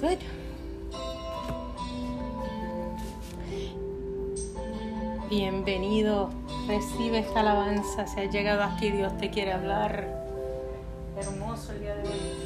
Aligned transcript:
Good. 0.00 0.18
Bienvenido. 5.30 6.30
Recibe 6.66 7.20
esta 7.20 7.40
alabanza. 7.40 8.06
Si 8.06 8.20
has 8.20 8.32
llegado 8.32 8.62
aquí, 8.62 8.90
Dios 8.90 9.16
te 9.18 9.30
quiere 9.30 9.52
hablar. 9.52 10.08
Hermoso 11.16 11.72
el 11.72 11.80
día 11.80 11.94
de 11.94 12.08
hoy. 12.08 12.43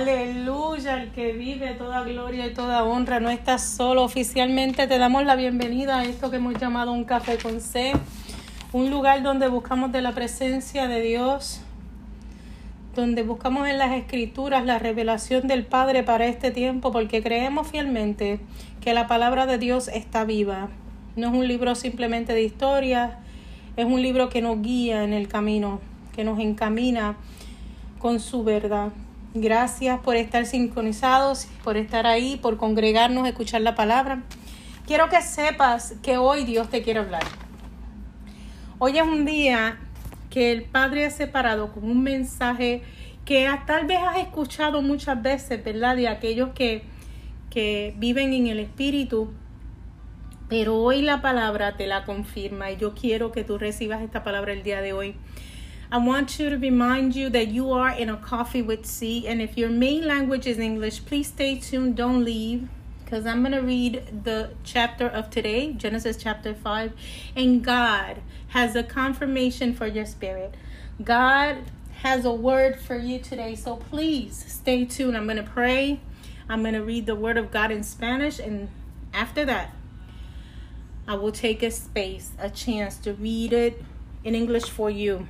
Aleluya, 0.00 1.02
el 1.02 1.10
que 1.10 1.32
vive 1.34 1.74
toda 1.74 2.02
gloria 2.04 2.46
y 2.46 2.54
toda 2.54 2.84
honra 2.84 3.20
no 3.20 3.28
estás 3.28 3.62
solo. 3.62 4.02
Oficialmente 4.02 4.86
te 4.86 4.96
damos 4.96 5.26
la 5.26 5.36
bienvenida 5.36 5.98
a 5.98 6.04
esto 6.04 6.30
que 6.30 6.38
hemos 6.38 6.58
llamado 6.58 6.90
un 6.90 7.04
café 7.04 7.36
con 7.36 7.60
C, 7.60 7.92
un 8.72 8.88
lugar 8.88 9.22
donde 9.22 9.48
buscamos 9.48 9.92
de 9.92 10.00
la 10.00 10.12
presencia 10.12 10.88
de 10.88 11.02
Dios, 11.02 11.60
donde 12.94 13.22
buscamos 13.22 13.68
en 13.68 13.76
las 13.76 13.92
escrituras 13.92 14.64
la 14.64 14.78
revelación 14.78 15.46
del 15.46 15.66
Padre 15.66 16.02
para 16.02 16.24
este 16.24 16.50
tiempo, 16.50 16.92
porque 16.92 17.22
creemos 17.22 17.68
fielmente 17.68 18.40
que 18.80 18.94
la 18.94 19.06
palabra 19.06 19.44
de 19.44 19.58
Dios 19.58 19.88
está 19.88 20.24
viva. 20.24 20.70
No 21.14 21.28
es 21.28 21.34
un 21.34 21.46
libro 21.46 21.74
simplemente 21.74 22.32
de 22.32 22.42
historia, 22.42 23.18
es 23.76 23.84
un 23.84 24.00
libro 24.00 24.30
que 24.30 24.40
nos 24.40 24.62
guía 24.62 25.04
en 25.04 25.12
el 25.12 25.28
camino, 25.28 25.78
que 26.16 26.24
nos 26.24 26.38
encamina 26.38 27.16
con 27.98 28.18
su 28.18 28.44
verdad. 28.44 28.92
Gracias 29.34 30.00
por 30.00 30.16
estar 30.16 30.44
sincronizados, 30.44 31.46
por 31.62 31.76
estar 31.76 32.04
ahí, 32.04 32.36
por 32.36 32.56
congregarnos, 32.56 33.28
escuchar 33.28 33.60
la 33.60 33.76
palabra. 33.76 34.24
Quiero 34.88 35.08
que 35.08 35.22
sepas 35.22 35.94
que 36.02 36.16
hoy 36.18 36.44
Dios 36.44 36.68
te 36.68 36.82
quiere 36.82 36.98
hablar. 36.98 37.22
Hoy 38.80 38.98
es 38.98 39.04
un 39.04 39.24
día 39.24 39.78
que 40.30 40.50
el 40.50 40.64
Padre 40.64 41.06
ha 41.06 41.10
separado 41.10 41.72
con 41.72 41.84
un 41.84 42.02
mensaje 42.02 42.82
que 43.24 43.48
tal 43.68 43.86
vez 43.86 44.00
has 44.02 44.18
escuchado 44.18 44.82
muchas 44.82 45.22
veces, 45.22 45.62
¿verdad? 45.62 45.94
De 45.94 46.08
aquellos 46.08 46.50
que, 46.50 46.82
que 47.50 47.94
viven 47.98 48.32
en 48.32 48.48
el 48.48 48.58
Espíritu. 48.58 49.32
Pero 50.48 50.74
hoy 50.78 51.02
la 51.02 51.22
palabra 51.22 51.76
te 51.76 51.86
la 51.86 52.04
confirma 52.04 52.72
y 52.72 52.78
yo 52.78 52.94
quiero 52.94 53.30
que 53.30 53.44
tú 53.44 53.58
recibas 53.58 54.02
esta 54.02 54.24
palabra 54.24 54.52
el 54.52 54.64
día 54.64 54.80
de 54.80 54.92
hoy. 54.92 55.14
I 55.92 55.98
want 55.98 56.38
you 56.38 56.48
to 56.50 56.56
remind 56.56 57.16
you 57.16 57.28
that 57.30 57.48
you 57.48 57.72
are 57.72 57.90
in 57.90 58.08
a 58.08 58.16
coffee 58.16 58.62
with 58.62 58.86
C. 58.86 59.26
And 59.26 59.42
if 59.42 59.58
your 59.58 59.68
main 59.68 60.06
language 60.06 60.46
is 60.46 60.60
English, 60.60 61.04
please 61.04 61.26
stay 61.26 61.58
tuned. 61.58 61.96
Don't 61.96 62.24
leave 62.24 62.68
because 63.04 63.26
I'm 63.26 63.40
going 63.42 63.52
to 63.52 63.60
read 63.60 64.22
the 64.22 64.50
chapter 64.62 65.08
of 65.08 65.30
today, 65.30 65.72
Genesis 65.72 66.16
chapter 66.16 66.54
5. 66.54 66.92
And 67.34 67.64
God 67.64 68.22
has 68.48 68.76
a 68.76 68.84
confirmation 68.84 69.74
for 69.74 69.88
your 69.88 70.06
spirit. 70.06 70.54
God 71.02 71.64
has 72.02 72.24
a 72.24 72.32
word 72.32 72.78
for 72.78 72.96
you 72.96 73.18
today. 73.18 73.56
So 73.56 73.74
please 73.74 74.44
stay 74.46 74.84
tuned. 74.84 75.16
I'm 75.16 75.24
going 75.24 75.38
to 75.38 75.42
pray. 75.42 75.98
I'm 76.48 76.62
going 76.62 76.74
to 76.74 76.84
read 76.84 77.06
the 77.06 77.16
word 77.16 77.36
of 77.36 77.50
God 77.50 77.72
in 77.72 77.82
Spanish. 77.82 78.38
And 78.38 78.68
after 79.12 79.44
that, 79.44 79.74
I 81.08 81.16
will 81.16 81.32
take 81.32 81.64
a 81.64 81.70
space, 81.72 82.30
a 82.38 82.48
chance 82.48 82.96
to 82.98 83.12
read 83.14 83.52
it 83.52 83.84
in 84.22 84.36
English 84.36 84.70
for 84.70 84.88
you. 84.88 85.26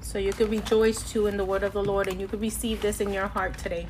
So 0.00 0.18
you 0.18 0.32
could 0.32 0.50
rejoice 0.50 1.02
too 1.12 1.26
in 1.26 1.36
the 1.36 1.44
word 1.44 1.62
of 1.62 1.72
the 1.72 1.82
Lord 1.82 2.08
and 2.08 2.20
you 2.20 2.28
could 2.28 2.40
receive 2.40 2.80
this 2.80 3.00
in 3.00 3.12
your 3.12 3.28
heart 3.28 3.58
today. 3.58 3.86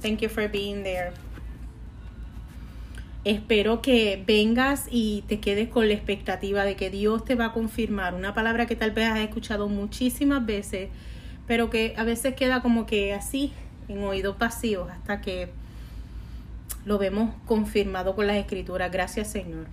Thank 0.00 0.22
you 0.22 0.28
for 0.28 0.48
being 0.48 0.82
there. 0.82 1.12
Espero 3.22 3.82
que 3.82 4.22
vengas 4.26 4.86
y 4.90 5.24
te 5.28 5.40
quedes 5.40 5.68
con 5.68 5.88
la 5.88 5.94
expectativa 5.94 6.64
de 6.64 6.74
que 6.74 6.88
Dios 6.88 7.22
te 7.22 7.34
va 7.34 7.46
a 7.46 7.52
confirmar 7.52 8.14
una 8.14 8.32
palabra 8.32 8.64
que 8.64 8.76
tal 8.76 8.92
vez 8.92 9.08
has 9.08 9.18
escuchado 9.18 9.68
muchísimas 9.68 10.46
veces, 10.46 10.88
pero 11.46 11.68
que 11.68 11.92
a 11.98 12.04
veces 12.04 12.34
queda 12.34 12.62
como 12.62 12.86
que 12.86 13.12
así, 13.12 13.52
en 13.88 14.02
oídos 14.04 14.38
vacíos, 14.38 14.88
hasta 14.90 15.20
que 15.20 15.50
lo 16.86 16.96
vemos 16.96 17.34
confirmado 17.44 18.14
con 18.14 18.26
las 18.26 18.36
escrituras. 18.36 18.90
Gracias 18.90 19.30
Señor. 19.30 19.66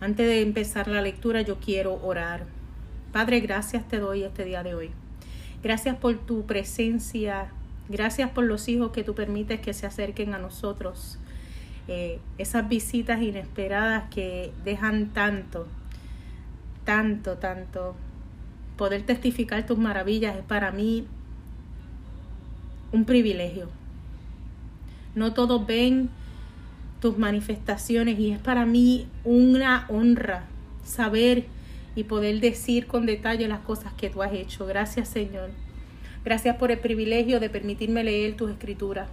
Antes 0.00 0.26
de 0.26 0.40
empezar 0.40 0.88
la 0.88 1.02
lectura 1.02 1.42
yo 1.42 1.60
quiero 1.60 2.00
orar. 2.02 2.46
Padre, 3.12 3.40
gracias 3.40 3.86
te 3.86 3.98
doy 3.98 4.22
este 4.22 4.46
día 4.46 4.62
de 4.62 4.74
hoy. 4.74 4.90
Gracias 5.62 5.96
por 5.96 6.16
tu 6.16 6.46
presencia. 6.46 7.52
Gracias 7.90 8.30
por 8.30 8.44
los 8.44 8.68
hijos 8.68 8.90
que 8.90 9.04
tú 9.04 9.14
permites 9.14 9.60
que 9.60 9.74
se 9.74 9.84
acerquen 9.84 10.32
a 10.32 10.38
nosotros. 10.38 11.18
Eh, 11.88 12.20
esas 12.38 12.66
visitas 12.70 13.20
inesperadas 13.20 14.04
que 14.08 14.50
dejan 14.64 15.08
tanto, 15.08 15.66
tanto, 16.86 17.36
tanto. 17.36 17.94
Poder 18.78 19.02
testificar 19.02 19.66
tus 19.66 19.76
maravillas 19.76 20.34
es 20.36 20.44
para 20.44 20.70
mí 20.70 21.06
un 22.92 23.04
privilegio. 23.04 23.68
No 25.14 25.34
todos 25.34 25.66
ven 25.66 26.08
tus 27.00 27.18
manifestaciones 27.18 28.18
y 28.18 28.30
es 28.30 28.38
para 28.38 28.64
mí 28.64 29.06
una 29.24 29.84
honra 29.90 30.44
saber 30.82 31.44
y 31.94 32.04
poder 32.04 32.40
decir 32.40 32.86
con 32.86 33.06
detalle 33.06 33.48
las 33.48 33.60
cosas 33.60 33.92
que 33.94 34.10
tú 34.10 34.22
has 34.22 34.32
hecho. 34.32 34.66
Gracias 34.66 35.08
Señor. 35.08 35.50
Gracias 36.24 36.56
por 36.56 36.70
el 36.70 36.78
privilegio 36.78 37.40
de 37.40 37.50
permitirme 37.50 38.04
leer 38.04 38.36
tus 38.36 38.50
escrituras. 38.50 39.08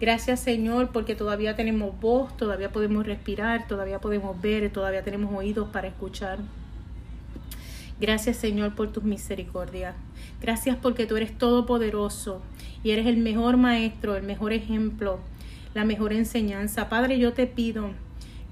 Gracias 0.00 0.40
Señor 0.40 0.90
porque 0.92 1.14
todavía 1.14 1.56
tenemos 1.56 1.98
voz, 2.00 2.36
todavía 2.36 2.70
podemos 2.70 3.06
respirar, 3.06 3.66
todavía 3.66 3.98
podemos 3.98 4.40
ver, 4.40 4.70
todavía 4.70 5.02
tenemos 5.02 5.34
oídos 5.34 5.68
para 5.70 5.88
escuchar. 5.88 6.38
Gracias 7.98 8.36
Señor 8.36 8.74
por 8.74 8.92
tus 8.92 9.04
misericordias. 9.04 9.94
Gracias 10.40 10.76
porque 10.76 11.06
tú 11.06 11.16
eres 11.16 11.36
todopoderoso 11.36 12.42
y 12.84 12.90
eres 12.90 13.06
el 13.06 13.16
mejor 13.16 13.56
maestro, 13.56 14.16
el 14.16 14.22
mejor 14.22 14.52
ejemplo, 14.52 15.18
la 15.74 15.84
mejor 15.84 16.12
enseñanza. 16.12 16.88
Padre, 16.90 17.18
yo 17.18 17.32
te 17.32 17.46
pido 17.46 17.90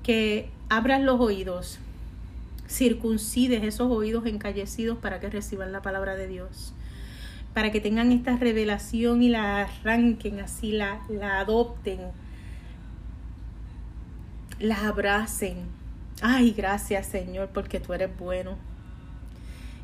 que 0.03 0.49
abras 0.71 1.03
los 1.03 1.21
oídos, 1.21 1.79
circuncides 2.69 3.63
esos 3.63 3.91
oídos 3.91 4.27
encallecidos 4.27 4.99
para 4.99 5.21
que 5.21 5.31
reciban 5.31 5.73
la 5.73 5.83
palabra 5.83 6.17
de 6.17 6.29
Dios 6.29 6.75
para 7.55 7.71
que 7.71 7.81
tengan 7.81 8.11
esta 8.11 8.37
revelación 8.37 9.23
y 9.23 9.29
la 9.29 9.63
arranquen 9.63 10.41
así, 10.41 10.73
la, 10.73 11.01
la 11.09 11.39
adopten, 11.39 12.01
la 14.59 14.89
abracen. 14.89 15.69
Ay, 16.21 16.51
gracias 16.51 17.07
Señor, 17.07 17.51
porque 17.55 17.79
tú 17.79 17.93
eres 17.95 18.11
bueno. 18.19 18.59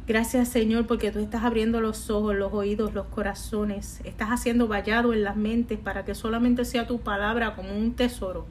Gracias 0.08 0.48
Señor, 0.48 0.88
porque 0.88 1.12
tú 1.12 1.20
estás 1.20 1.44
abriendo 1.44 1.80
los 1.80 2.10
ojos, 2.10 2.34
los 2.34 2.52
oídos, 2.52 2.92
los 2.92 3.06
corazones. 3.06 4.00
Estás 4.02 4.30
haciendo 4.30 4.66
vallado 4.66 5.12
en 5.12 5.22
las 5.22 5.36
mentes 5.36 5.78
para 5.78 6.04
que 6.04 6.16
solamente 6.16 6.64
sea 6.64 6.88
tu 6.88 7.00
palabra 7.00 7.54
como 7.54 7.72
un 7.72 7.94
tesoro, 7.94 8.48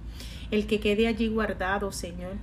el 0.49 0.65
que 0.65 0.79
quede 0.79 1.07
allí 1.07 1.27
guardado, 1.27 1.91
Señor 1.91 2.37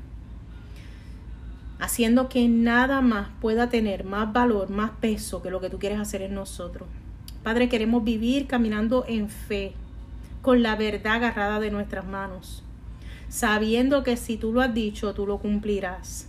haciendo 1.79 2.29
que 2.29 2.49
nada 2.49 3.01
más 3.01 3.29
pueda 3.41 3.69
tener 3.69 4.05
más 4.05 4.33
valor, 4.33 4.71
más 4.71 4.93
peso 5.01 5.43
que 5.43 5.51
lo 5.51 5.61
que 5.61 5.71
tú 5.71 5.79
quieres 5.79 5.99
hacer 5.99 6.23
en 6.23 6.35
nosotros. 6.35 6.89
Padre, 7.43 7.69
queremos 7.69 8.03
vivir 8.03 8.47
caminando 8.47 9.05
en 9.07 9.29
fe, 9.29 9.73
con 10.43 10.63
la 10.63 10.77
verdad 10.77 11.15
agarrada 11.15 11.61
de 11.61 11.71
nuestras 11.71 12.07
manos, 12.07 12.63
sabiendo 13.29 14.03
que 14.03 14.17
si 14.17 14.37
tú 14.37 14.53
lo 14.53 14.61
has 14.61 14.73
dicho, 14.73 15.13
tú 15.15 15.27
lo 15.27 15.39
cumplirás. 15.39 16.29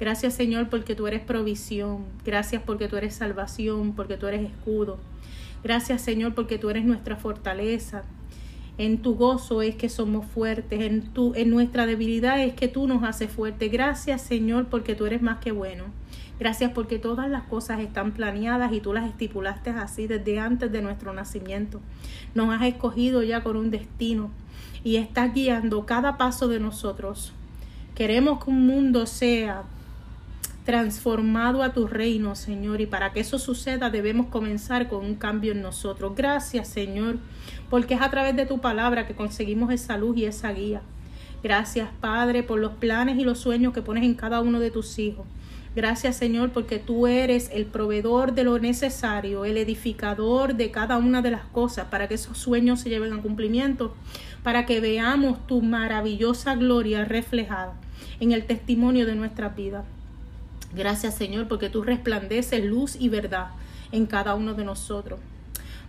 Gracias 0.00 0.34
Señor 0.34 0.68
porque 0.70 0.96
tú 0.96 1.06
eres 1.06 1.20
provisión, 1.20 2.04
gracias 2.24 2.62
porque 2.64 2.88
tú 2.88 2.96
eres 2.96 3.14
salvación, 3.14 3.92
porque 3.94 4.16
tú 4.16 4.26
eres 4.26 4.50
escudo. 4.50 4.98
Gracias 5.62 6.02
Señor 6.02 6.34
porque 6.34 6.58
tú 6.58 6.68
eres 6.68 6.84
nuestra 6.84 7.16
fortaleza, 7.16 8.04
en 8.76 9.02
tu 9.02 9.14
gozo 9.14 9.62
es 9.62 9.76
que 9.76 9.88
somos 9.88 10.26
fuertes, 10.26 10.80
en, 10.80 11.02
tu, 11.12 11.32
en 11.34 11.50
nuestra 11.50 11.86
debilidad 11.86 12.42
es 12.42 12.54
que 12.54 12.68
tú 12.68 12.86
nos 12.86 13.04
haces 13.04 13.30
fuertes. 13.30 13.70
Gracias 13.70 14.22
Señor 14.22 14.66
porque 14.66 14.94
tú 14.94 15.06
eres 15.06 15.22
más 15.22 15.38
que 15.38 15.52
bueno. 15.52 15.84
Gracias 16.40 16.72
porque 16.72 16.98
todas 16.98 17.30
las 17.30 17.44
cosas 17.44 17.78
están 17.78 18.12
planeadas 18.12 18.72
y 18.72 18.80
tú 18.80 18.92
las 18.92 19.08
estipulaste 19.08 19.70
así 19.70 20.08
desde 20.08 20.40
antes 20.40 20.72
de 20.72 20.82
nuestro 20.82 21.12
nacimiento. 21.12 21.80
Nos 22.34 22.52
has 22.52 22.62
escogido 22.66 23.22
ya 23.22 23.44
con 23.44 23.56
un 23.56 23.70
destino 23.70 24.30
y 24.82 24.96
estás 24.96 25.32
guiando 25.32 25.86
cada 25.86 26.16
paso 26.16 26.48
de 26.48 26.58
nosotros. 26.58 27.32
Queremos 27.94 28.42
que 28.42 28.50
un 28.50 28.66
mundo 28.66 29.06
sea 29.06 29.62
transformado 30.64 31.62
a 31.62 31.72
tu 31.72 31.86
reino, 31.86 32.34
Señor. 32.34 32.80
Y 32.80 32.86
para 32.86 33.12
que 33.12 33.20
eso 33.20 33.38
suceda 33.38 33.90
debemos 33.90 34.26
comenzar 34.26 34.88
con 34.88 35.04
un 35.04 35.14
cambio 35.14 35.52
en 35.52 35.62
nosotros. 35.62 36.14
Gracias, 36.16 36.68
Señor, 36.68 37.18
porque 37.70 37.94
es 37.94 38.02
a 38.02 38.10
través 38.10 38.36
de 38.36 38.46
tu 38.46 38.60
palabra 38.60 39.06
que 39.06 39.14
conseguimos 39.14 39.72
esa 39.72 39.96
luz 39.96 40.16
y 40.16 40.24
esa 40.24 40.52
guía. 40.52 40.82
Gracias, 41.42 41.90
Padre, 42.00 42.42
por 42.42 42.58
los 42.58 42.72
planes 42.72 43.18
y 43.18 43.24
los 43.24 43.38
sueños 43.38 43.74
que 43.74 43.82
pones 43.82 44.04
en 44.04 44.14
cada 44.14 44.40
uno 44.40 44.60
de 44.60 44.70
tus 44.70 44.98
hijos. 44.98 45.26
Gracias, 45.76 46.16
Señor, 46.16 46.50
porque 46.52 46.78
tú 46.78 47.08
eres 47.08 47.50
el 47.52 47.66
proveedor 47.66 48.32
de 48.32 48.44
lo 48.44 48.60
necesario, 48.60 49.44
el 49.44 49.56
edificador 49.56 50.54
de 50.54 50.70
cada 50.70 50.98
una 50.98 51.20
de 51.20 51.32
las 51.32 51.44
cosas 51.46 51.88
para 51.88 52.06
que 52.06 52.14
esos 52.14 52.38
sueños 52.38 52.80
se 52.80 52.90
lleven 52.90 53.12
a 53.12 53.20
cumplimiento, 53.20 53.92
para 54.44 54.66
que 54.66 54.80
veamos 54.80 55.44
tu 55.48 55.62
maravillosa 55.62 56.54
gloria 56.54 57.04
reflejada 57.04 57.74
en 58.20 58.30
el 58.30 58.44
testimonio 58.44 59.04
de 59.04 59.16
nuestra 59.16 59.48
vida. 59.48 59.84
Gracias 60.76 61.16
Señor 61.16 61.48
porque 61.48 61.70
tú 61.70 61.82
resplandeces 61.82 62.64
luz 62.64 62.96
y 62.98 63.08
verdad 63.08 63.48
en 63.90 64.06
cada 64.06 64.36
uno 64.36 64.54
de 64.54 64.64
nosotros. 64.64 65.18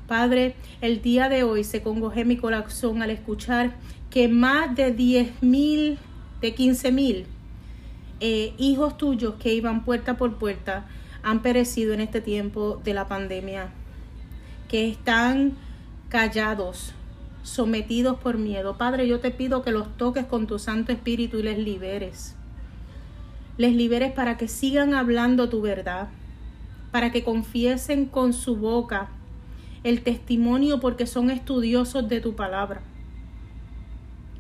Padre, 0.07 0.56
el 0.81 1.02
día 1.02 1.30
de 1.30 1.44
hoy 1.44 1.63
se 1.63 1.81
congojé 1.81 2.25
mi 2.25 2.38
corazón 2.38 3.02
al 3.02 3.10
escuchar 3.10 3.75
que 4.10 4.28
más 4.28 4.75
de 4.75 4.92
10 4.92 5.42
mil, 5.42 5.98
de 6.42 6.54
15 6.54 6.92
mil 6.92 7.25
eh, 8.19 8.54
hijos 8.57 8.98
tuyos 8.98 9.36
que 9.40 9.54
iban 9.54 9.84
puerta 9.84 10.16
por 10.18 10.36
puerta 10.36 10.86
han 11.24 11.42
perecido 11.42 11.94
en 11.94 12.02
este 12.02 12.22
tiempo 12.22 12.80
de 12.84 12.94
la 12.94 13.07
pandemia, 13.07 13.69
que 14.68 14.88
están 14.88 15.54
callados, 16.10 16.94
sometidos 17.44 18.18
por 18.19 18.38
miedo. 18.38 18.78
Padre, 18.78 19.07
yo 19.07 19.19
te 19.19 19.31
pido 19.31 19.63
que 19.63 19.72
los 19.72 19.98
toques 19.98 20.25
con 20.25 20.46
tu 20.46 20.60
Santo 20.60 20.92
Espíritu 20.92 21.40
y 21.40 21.44
les 21.44 21.57
liberes 21.57 22.36
les 23.57 23.74
liberes 23.74 24.12
para 24.12 24.38
que 24.38 24.47
sigan 24.47 24.94
hablando 24.94 25.50
tu 25.50 25.62
verdad, 25.62 26.09
para 26.92 27.12
que 27.12 27.24
confiesen 27.24 28.06
con 28.06 28.33
su 28.33 28.57
boca 28.57 29.09
el 29.85 30.01
testimonio 30.01 30.80
porque 30.80 31.06
son 31.06 31.30
estudiosos 31.30 32.09
de 32.09 32.19
tu 32.19 32.35
palabra. 32.35 32.81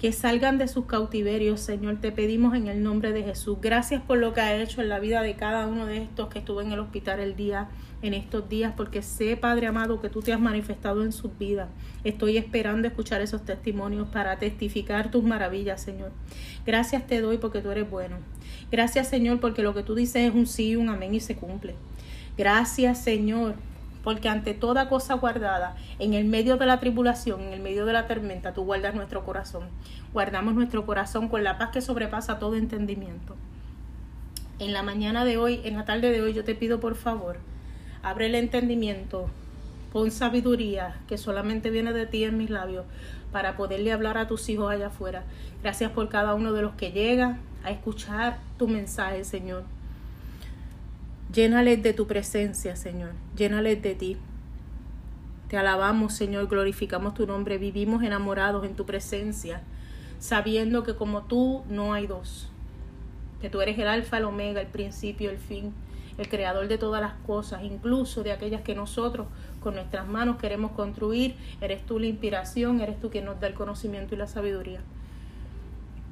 Que 0.01 0.11
salgan 0.11 0.57
de 0.57 0.67
sus 0.67 0.85
cautiverios, 0.87 1.61
Señor, 1.61 2.01
te 2.01 2.11
pedimos 2.11 2.55
en 2.55 2.67
el 2.67 2.81
nombre 2.81 3.11
de 3.11 3.21
Jesús. 3.21 3.59
Gracias 3.61 4.01
por 4.01 4.17
lo 4.17 4.33
que 4.33 4.41
ha 4.41 4.59
hecho 4.59 4.81
en 4.81 4.89
la 4.89 4.97
vida 4.97 5.21
de 5.21 5.35
cada 5.35 5.67
uno 5.67 5.85
de 5.85 5.97
estos 5.97 6.29
que 6.29 6.39
estuvo 6.39 6.61
en 6.61 6.71
el 6.71 6.79
hospital 6.79 7.19
el 7.19 7.35
día, 7.35 7.69
en 8.01 8.15
estos 8.15 8.49
días, 8.49 8.73
porque 8.75 9.03
sé, 9.03 9.37
Padre 9.37 9.67
amado, 9.67 10.01
que 10.01 10.09
tú 10.09 10.23
te 10.23 10.33
has 10.33 10.39
manifestado 10.39 11.03
en 11.03 11.11
sus 11.11 11.37
vidas. 11.37 11.69
Estoy 12.03 12.37
esperando 12.37 12.87
escuchar 12.87 13.21
esos 13.21 13.45
testimonios 13.45 14.07
para 14.07 14.39
testificar 14.39 15.11
tus 15.11 15.23
maravillas, 15.23 15.79
Señor. 15.79 16.11
Gracias 16.65 17.05
te 17.05 17.21
doy 17.21 17.37
porque 17.37 17.61
tú 17.61 17.69
eres 17.69 17.87
bueno. 17.87 18.17
Gracias, 18.71 19.09
Señor, 19.09 19.39
porque 19.39 19.61
lo 19.61 19.75
que 19.75 19.83
tú 19.83 19.93
dices 19.93 20.27
es 20.27 20.33
un 20.33 20.47
sí, 20.47 20.75
un 20.75 20.89
amén 20.89 21.13
y 21.13 21.19
se 21.19 21.35
cumple. 21.35 21.75
Gracias, 22.35 23.03
Señor, 23.03 23.53
porque 24.05 24.29
ante 24.29 24.53
toda 24.53 24.87
cosa 24.87 25.15
guardada, 25.15 25.75
en 25.97 26.13
el 26.13 26.25
medio 26.25 26.57
de 26.57 26.67
la 26.67 26.79
tribulación, 26.79 27.41
en 27.41 27.53
el 27.53 27.59
medio 27.59 27.87
de 27.87 27.93
la 27.93 28.05
tormenta, 28.05 28.53
tú 28.53 28.63
guardas 28.63 28.93
nuestro 28.93 29.25
corazón. 29.25 29.63
Guardamos 30.13 30.53
nuestro 30.53 30.85
corazón 30.85 31.27
con 31.27 31.43
la 31.43 31.57
paz 31.57 31.71
que 31.71 31.81
sobrepasa 31.81 32.37
todo 32.37 32.55
entendimiento. 32.55 33.35
En 34.59 34.73
la 34.73 34.83
mañana 34.83 35.25
de 35.25 35.37
hoy, 35.37 35.59
en 35.63 35.75
la 35.75 35.85
tarde 35.85 36.11
de 36.11 36.21
hoy, 36.21 36.33
yo 36.33 36.43
te 36.43 36.53
pido 36.53 36.79
por 36.79 36.93
favor, 36.93 37.37
abre 38.03 38.27
el 38.27 38.35
entendimiento, 38.35 39.27
pon 39.91 40.11
sabiduría 40.11 40.97
que 41.07 41.17
solamente 41.17 41.71
viene 41.71 41.91
de 41.91 42.05
ti 42.05 42.25
en 42.25 42.37
mis 42.37 42.51
labios 42.51 42.85
para 43.31 43.57
poderle 43.57 43.91
hablar 43.91 44.19
a 44.19 44.27
tus 44.27 44.47
hijos 44.49 44.71
allá 44.71 44.87
afuera. 44.87 45.23
Gracias 45.63 45.89
por 45.91 46.09
cada 46.09 46.35
uno 46.35 46.53
de 46.53 46.61
los 46.61 46.75
que 46.75 46.91
llega, 46.91 47.39
a 47.63 47.71
escuchar 47.71 48.37
tu 48.59 48.67
mensaje, 48.67 49.23
Señor. 49.23 49.63
Llénales 51.33 51.81
de 51.83 51.93
tu 51.93 52.07
presencia, 52.07 52.75
Señor. 52.75 53.11
Llénales 53.35 53.81
de 53.81 53.95
ti. 53.95 54.17
Te 55.49 55.57
alabamos, 55.57 56.13
Señor, 56.13 56.47
glorificamos 56.47 57.13
tu 57.13 57.27
nombre. 57.27 57.57
Vivimos 57.57 58.03
enamorados 58.03 58.65
en 58.65 58.75
tu 58.75 58.85
presencia, 58.85 59.61
sabiendo 60.19 60.83
que 60.83 60.95
como 60.95 61.23
tú 61.23 61.63
no 61.69 61.93
hay 61.93 62.07
dos. 62.07 62.49
Que 63.41 63.49
tú 63.49 63.61
eres 63.61 63.77
el 63.77 63.87
alfa, 63.87 64.17
el 64.17 64.25
omega, 64.25 64.61
el 64.61 64.67
principio, 64.67 65.29
el 65.29 65.37
fin, 65.37 65.73
el 66.17 66.29
creador 66.29 66.67
de 66.67 66.77
todas 66.77 67.01
las 67.01 67.13
cosas, 67.25 67.63
incluso 67.63 68.23
de 68.23 68.31
aquellas 68.31 68.61
que 68.61 68.75
nosotros 68.75 69.27
con 69.59 69.75
nuestras 69.75 70.07
manos 70.07 70.37
queremos 70.37 70.71
construir. 70.71 71.35
Eres 71.61 71.85
tú 71.85 71.99
la 71.99 72.07
inspiración, 72.07 72.81
eres 72.81 72.99
tú 72.99 73.09
quien 73.09 73.25
nos 73.25 73.39
da 73.39 73.47
el 73.47 73.53
conocimiento 73.53 74.15
y 74.15 74.17
la 74.17 74.27
sabiduría. 74.27 74.79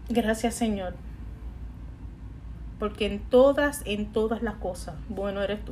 Gracias 0.10 0.56
Señor. 0.56 0.94
Porque 2.84 3.06
en 3.06 3.20
todas, 3.20 3.82
en 3.86 4.12
todas 4.12 4.42
las 4.42 4.56
cosas, 4.56 4.96
bueno 5.08 5.42
eres 5.42 5.64
tú. 5.64 5.72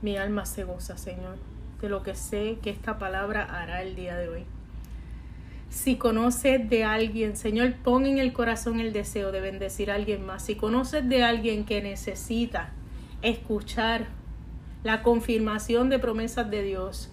Mi 0.00 0.16
alma 0.16 0.46
se 0.46 0.64
goza, 0.64 0.96
Señor, 0.96 1.36
de 1.82 1.90
lo 1.90 2.02
que 2.02 2.14
sé 2.14 2.56
que 2.62 2.70
esta 2.70 2.98
palabra 2.98 3.44
hará 3.44 3.82
el 3.82 3.94
día 3.94 4.16
de 4.16 4.30
hoy. 4.30 4.44
Si 5.68 5.96
conoces 5.96 6.70
de 6.70 6.84
alguien, 6.84 7.36
Señor, 7.36 7.74
pon 7.74 8.06
en 8.06 8.16
el 8.16 8.32
corazón 8.32 8.80
el 8.80 8.94
deseo 8.94 9.30
de 9.30 9.42
bendecir 9.42 9.90
a 9.90 9.94
alguien 9.94 10.24
más. 10.24 10.46
Si 10.46 10.54
conoces 10.54 11.06
de 11.06 11.22
alguien 11.22 11.66
que 11.66 11.82
necesita 11.82 12.70
escuchar 13.20 14.06
la 14.84 15.02
confirmación 15.02 15.90
de 15.90 15.98
promesas 15.98 16.50
de 16.50 16.62
Dios, 16.62 17.10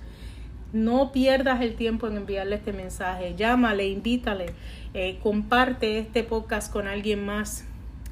no 0.74 1.12
pierdas 1.12 1.62
el 1.62 1.76
tiempo 1.76 2.08
en 2.08 2.18
enviarle 2.18 2.56
este 2.56 2.74
mensaje. 2.74 3.36
Llámale, 3.38 3.88
invítale, 3.88 4.48
eh, 4.94 5.20
comparte 5.22 6.00
este 6.00 6.24
podcast 6.24 6.74
con 6.74 6.88
alguien 6.88 7.24
más. 7.26 7.66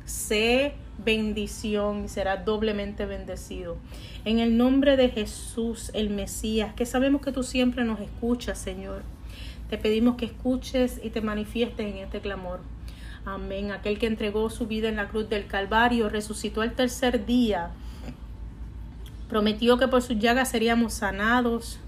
Sé 0.06 0.76
bendición 1.04 2.06
y 2.06 2.08
será 2.08 2.38
doblemente 2.38 3.08
bendecido. 3.08 3.78
En 4.26 4.40
el 4.40 4.58
nombre 4.58 4.96
de 4.96 5.10
Jesús, 5.10 5.90
el 5.96 6.12
Mesías, 6.12 6.74
que 6.76 6.86
sabemos 6.86 7.22
que 7.22 7.32
tú 7.32 7.42
siempre 7.42 7.84
nos 7.84 8.00
escuchas, 8.00 8.60
Señor. 8.60 9.02
Te 9.70 9.80
pedimos 9.80 10.16
que 10.16 10.26
escuches 10.26 11.02
y 11.04 11.10
te 11.10 11.22
manifiestes 11.22 11.88
en 11.88 11.98
este 11.98 12.20
clamor. 12.20 12.60
Amén. 13.26 13.72
Aquel 13.72 13.98
que 13.98 14.08
entregó 14.08 14.50
su 14.52 14.68
vida 14.68 14.90
en 14.90 14.98
la 14.98 15.08
cruz 15.08 15.30
del 15.30 15.48
Calvario, 15.48 16.10
resucitó 16.10 16.62
al 16.62 16.74
tercer 16.74 17.26
día. 17.26 17.72
Prometió 19.30 19.78
que 19.78 19.88
por 19.88 20.04
sus 20.04 20.20
llagas 20.20 20.50
seríamos 20.50 20.94
sanados. 20.94 21.80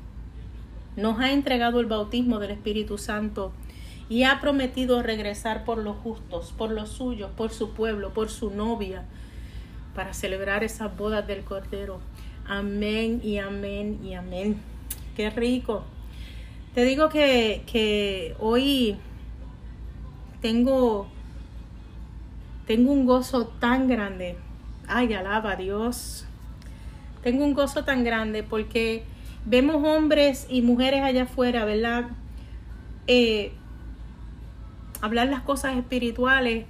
Nos 0.95 1.19
ha 1.19 1.31
entregado 1.31 1.79
el 1.79 1.87
bautismo 1.87 2.39
del 2.39 2.51
Espíritu 2.51 2.97
Santo 2.97 3.51
y 4.09 4.23
ha 4.23 4.39
prometido 4.39 5.01
regresar 5.01 5.63
por 5.65 5.77
los 5.79 5.97
justos, 5.97 6.53
por 6.57 6.71
los 6.71 6.89
suyos, 6.89 7.31
por 7.31 7.51
su 7.51 7.71
pueblo, 7.71 8.13
por 8.13 8.29
su 8.29 8.51
novia, 8.51 9.05
para 9.95 10.13
celebrar 10.13 10.63
esas 10.63 10.95
bodas 10.95 11.25
del 11.25 11.43
Cordero. 11.43 11.99
Amén 12.45 13.21
y 13.23 13.37
amén 13.37 13.99
y 14.03 14.13
amén. 14.13 14.57
Qué 15.15 15.29
rico. 15.29 15.83
Te 16.73 16.83
digo 16.83 17.09
que, 17.09 18.35
hoy 18.39 18.97
tengo, 20.41 21.07
tengo 22.65 22.91
un 22.91 23.05
gozo 23.05 23.47
tan 23.47 23.87
grande. 23.87 24.37
Ay, 24.87 25.13
alaba 25.13 25.51
a 25.51 25.55
Dios. 25.55 26.25
Tengo 27.21 27.45
un 27.45 27.53
gozo 27.53 27.85
tan 27.85 28.03
grande 28.03 28.43
porque 28.43 29.05
vemos 29.45 29.83
hombres 29.83 30.47
y 30.49 30.61
mujeres 30.61 31.01
allá 31.01 31.23
afuera, 31.23 31.65
¿verdad? 31.65 32.09
Eh, 33.07 33.51
hablar 35.01 35.27
las 35.27 35.41
cosas 35.41 35.77
espirituales 35.77 36.65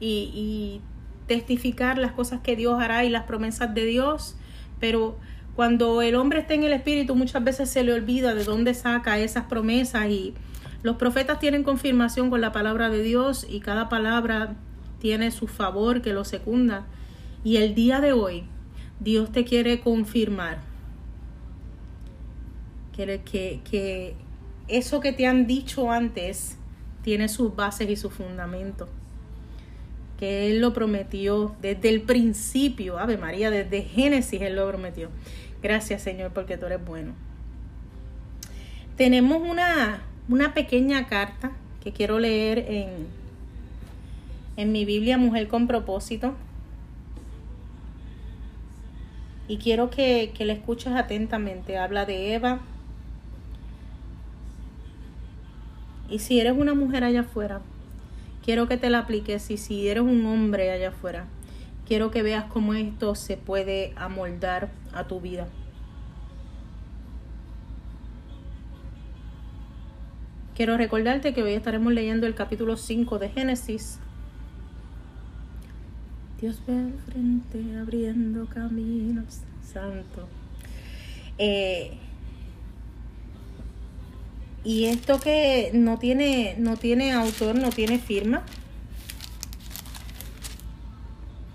y, 0.00 0.30
y 0.34 0.80
testificar 1.26 1.98
las 1.98 2.12
cosas 2.12 2.40
que 2.40 2.56
Dios 2.56 2.80
hará 2.80 3.04
y 3.04 3.08
las 3.08 3.24
promesas 3.24 3.74
de 3.74 3.84
Dios, 3.86 4.36
pero 4.78 5.16
cuando 5.56 6.02
el 6.02 6.14
hombre 6.14 6.40
está 6.40 6.54
en 6.54 6.64
el 6.64 6.72
espíritu, 6.72 7.14
muchas 7.14 7.44
veces 7.44 7.70
se 7.70 7.84
le 7.84 7.92
olvida 7.92 8.34
de 8.34 8.44
dónde 8.44 8.74
saca 8.74 9.18
esas 9.18 9.44
promesas 9.44 10.08
y 10.08 10.34
los 10.82 10.96
profetas 10.96 11.38
tienen 11.38 11.62
confirmación 11.62 12.30
con 12.30 12.40
la 12.40 12.52
palabra 12.52 12.88
de 12.88 13.02
Dios 13.02 13.46
y 13.48 13.60
cada 13.60 13.88
palabra 13.88 14.54
tiene 14.98 15.30
su 15.30 15.46
favor 15.48 16.00
que 16.00 16.12
lo 16.12 16.24
secunda. 16.24 16.86
Y 17.44 17.58
el 17.58 17.74
día 17.74 18.00
de 18.00 18.12
hoy, 18.12 18.44
Dios 19.00 19.32
te 19.32 19.44
quiere 19.44 19.80
confirmar 19.80 20.69
que, 23.06 23.60
que, 23.68 24.14
eso 24.68 25.00
que 25.00 25.12
te 25.12 25.26
han 25.26 25.46
dicho 25.46 25.90
antes 25.90 26.56
tiene 27.02 27.28
sus 27.28 27.54
bases 27.54 27.88
y 27.88 27.96
su 27.96 28.10
fundamento 28.10 28.88
que 30.20 30.50
Él 30.50 30.60
lo 30.60 30.74
prometió 30.74 31.56
desde 31.62 31.88
el 31.88 32.02
principio, 32.02 32.98
Ave 32.98 33.16
María, 33.16 33.50
desde 33.50 33.82
Génesis 33.82 34.42
Él 34.42 34.54
lo 34.54 34.68
prometió. 34.68 35.08
Gracias 35.62 36.02
Señor 36.02 36.32
porque 36.32 36.58
tú 36.58 36.66
eres 36.66 36.84
bueno. 36.84 37.14
Tenemos 38.96 39.40
una, 39.40 40.02
una 40.28 40.52
pequeña 40.52 41.06
carta 41.06 41.52
que 41.82 41.92
quiero 41.92 42.18
leer 42.18 42.66
en, 42.68 42.88
en 44.58 44.72
mi 44.72 44.84
Biblia 44.84 45.16
Mujer 45.16 45.48
con 45.48 45.66
propósito. 45.66 46.34
Y 49.48 49.56
quiero 49.56 49.88
que, 49.88 50.32
que 50.36 50.44
la 50.44 50.52
escuches 50.52 50.92
atentamente. 50.92 51.78
Habla 51.78 52.04
de 52.04 52.34
Eva. 52.34 52.60
Y 56.10 56.18
si 56.18 56.40
eres 56.40 56.54
una 56.56 56.74
mujer 56.74 57.04
allá 57.04 57.20
afuera, 57.20 57.60
quiero 58.44 58.66
que 58.66 58.76
te 58.76 58.90
la 58.90 58.98
apliques. 58.98 59.50
Y 59.50 59.56
si 59.56 59.88
eres 59.88 60.02
un 60.02 60.26
hombre 60.26 60.70
allá 60.70 60.88
afuera, 60.88 61.26
quiero 61.86 62.10
que 62.10 62.22
veas 62.22 62.44
cómo 62.44 62.74
esto 62.74 63.14
se 63.14 63.36
puede 63.36 63.92
amoldar 63.96 64.70
a 64.92 65.04
tu 65.04 65.20
vida. 65.20 65.46
Quiero 70.56 70.76
recordarte 70.76 71.32
que 71.32 71.42
hoy 71.42 71.54
estaremos 71.54 71.92
leyendo 71.92 72.26
el 72.26 72.34
capítulo 72.34 72.76
5 72.76 73.18
de 73.18 73.30
Génesis. 73.30 73.98
Dios 76.40 76.60
ve 76.66 76.76
al 76.76 76.92
frente 77.06 77.78
abriendo 77.78 78.46
caminos, 78.46 79.40
santo. 79.62 80.28
Eh, 81.38 81.96
y 84.62 84.86
esto 84.86 85.18
que 85.20 85.70
no 85.72 85.98
tiene, 85.98 86.54
no 86.58 86.76
tiene 86.76 87.12
autor, 87.12 87.54
no 87.54 87.70
tiene 87.70 87.98
firma, 87.98 88.42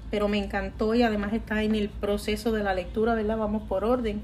pero 0.09 0.27
me 0.27 0.37
encantó 0.37 0.95
y 0.95 1.03
además 1.03 1.33
está 1.33 1.61
en 1.63 1.75
el 1.75 1.89
proceso 1.89 2.51
de 2.51 2.63
la 2.63 2.73
lectura, 2.73 3.13
¿verdad? 3.13 3.37
Vamos 3.37 3.63
por 3.63 3.83
orden. 3.83 4.21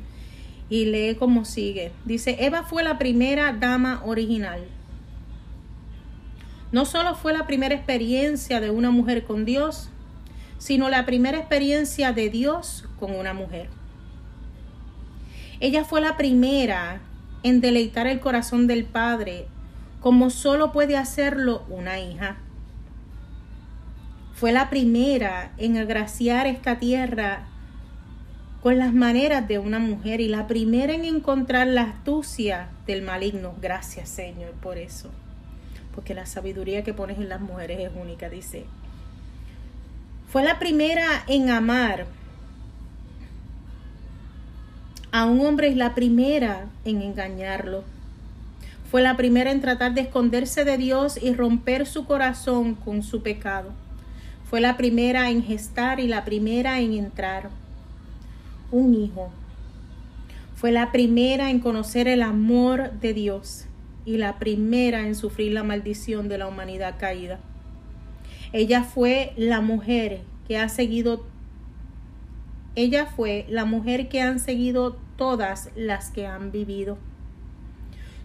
Y 0.70 0.86
lee 0.86 1.16
como 1.16 1.44
sigue. 1.44 1.92
Dice, 2.06 2.38
Eva 2.40 2.64
fue 2.64 2.82
la 2.82 2.98
primera 2.98 3.52
dama 3.52 4.02
original. 4.06 4.64
No 6.72 6.86
solo 6.86 7.14
fue 7.16 7.34
la 7.34 7.46
primera 7.46 7.76
experiencia 7.76 8.62
de 8.62 8.70
una 8.70 8.90
mujer 8.90 9.26
con 9.26 9.44
Dios, 9.44 9.90
sino 10.58 10.88
la 10.88 11.06
primera 11.06 11.38
experiencia 11.38 12.14
de 12.14 12.30
Dios 12.30 12.86
con 12.98 13.14
una 13.14 13.34
mujer. 13.34 13.68
Ella 15.60 15.84
fue 15.84 16.00
la 16.00 16.16
primera 16.16 17.02
en 17.44 17.62
deleitar 17.62 18.08
el 18.08 18.20
corazón 18.20 18.68
del 18.68 18.86
Padre, 18.86 19.48
como 20.00 20.30
solo 20.30 20.72
puede 20.72 20.98
hacerlo 20.98 21.64
una 21.70 22.00
hija 22.00 22.38
fue 24.42 24.52
la 24.52 24.72
primera 24.72 25.52
en 25.60 25.78
agraciar 25.78 26.48
esta 26.48 26.80
tierra 26.80 27.44
con 28.64 28.80
las 28.80 28.92
maneras 28.92 29.48
de 29.48 29.60
una 29.60 29.78
mujer 29.78 30.20
y 30.20 30.30
la 30.30 30.48
primera 30.48 30.94
en 30.94 31.06
encontrar 31.06 31.68
la 31.68 31.84
astucia 31.84 32.70
del 32.88 33.04
maligno. 33.04 33.54
Gracias 33.62 34.10
Señor 34.10 34.54
por 34.54 34.80
eso. 34.80 35.12
Porque 35.94 36.16
la 36.16 36.26
sabiduría 36.26 36.84
que 36.84 36.92
pones 36.92 37.20
en 37.20 37.30
las 37.30 37.40
mujeres 37.40 37.82
es 37.82 37.92
única, 37.96 38.32
dice. 38.32 38.66
Fue 40.28 40.42
la 40.42 40.58
primera 40.58 41.06
en 41.28 41.52
amar 41.52 42.08
a 45.12 45.26
un 45.26 45.46
hombre 45.46 45.68
es 45.68 45.76
la 45.76 45.94
primera 45.94 46.68
en 46.86 47.02
engañarlo. 47.02 47.84
Fue 48.90 49.02
la 49.02 49.18
primera 49.18 49.52
en 49.52 49.62
tratar 49.62 49.94
de 49.94 50.02
esconderse 50.02 50.64
de 50.64 50.78
Dios 50.78 51.22
y 51.22 51.34
romper 51.34 51.86
su 51.86 52.06
corazón 52.06 52.76
con 52.76 53.04
su 53.04 53.22
pecado. 53.22 53.72
Fue 54.50 54.62
la 54.62 54.78
primera 54.78 55.30
en 55.30 55.44
gestar 55.44 56.00
y 56.00 56.08
la 56.08 56.26
primera 56.26 56.80
en 56.80 56.94
entrar. 56.94 57.50
Un 58.72 58.94
hijo. 58.94 59.32
Fue 60.56 60.72
la 60.72 60.92
primera 60.92 61.50
en 61.50 61.60
conocer 61.60 62.08
el 62.08 62.22
amor 62.22 62.92
de 63.00 63.14
Dios 63.14 63.66
y 64.06 64.18
la 64.18 64.40
primera 64.40 65.08
en 65.08 65.16
sufrir 65.16 65.54
la 65.54 65.64
maldición 65.64 66.30
de 66.30 66.38
la 66.38 66.48
humanidad 66.48 66.96
caída. 67.00 67.40
Ella 68.54 68.84
fue 68.84 69.34
la 69.38 69.62
mujer 69.62 70.22
que 70.48 70.58
ha 70.58 70.70
seguido 70.70 71.26
ella 72.76 73.06
fue 73.06 73.46
la 73.50 73.66
mujer 73.66 74.08
que 74.08 74.22
han 74.22 74.40
seguido 74.40 74.98
todas 75.18 75.70
las 75.76 76.10
que 76.10 76.26
han 76.26 76.52
vivido. 76.52 76.98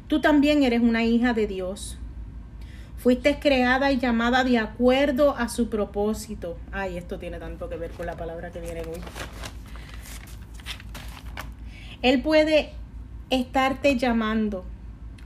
Tú 0.09 0.21
también 0.21 0.63
eres 0.63 0.81
una 0.81 1.05
hija 1.05 1.33
de 1.33 1.47
Dios. 1.47 1.99
Fuiste 2.97 3.39
creada 3.41 3.91
y 3.91 3.99
llamada 3.99 4.45
de 4.45 4.59
acuerdo 4.59 5.37
a 5.37 5.49
su 5.49 5.69
propósito. 5.69 6.57
Ay, 6.73 6.97
esto 6.97 7.19
tiene 7.19 7.39
tanto 7.39 7.69
que 7.69 7.77
ver 7.77 7.91
con 7.91 8.07
la 8.07 8.17
palabra 8.17 8.51
que 8.51 8.61
viene 8.61 8.83
hoy. 8.83 9.01
Él 12.03 12.23
puede 12.23 12.73
estarte 13.31 13.97
llamando, 13.97 14.65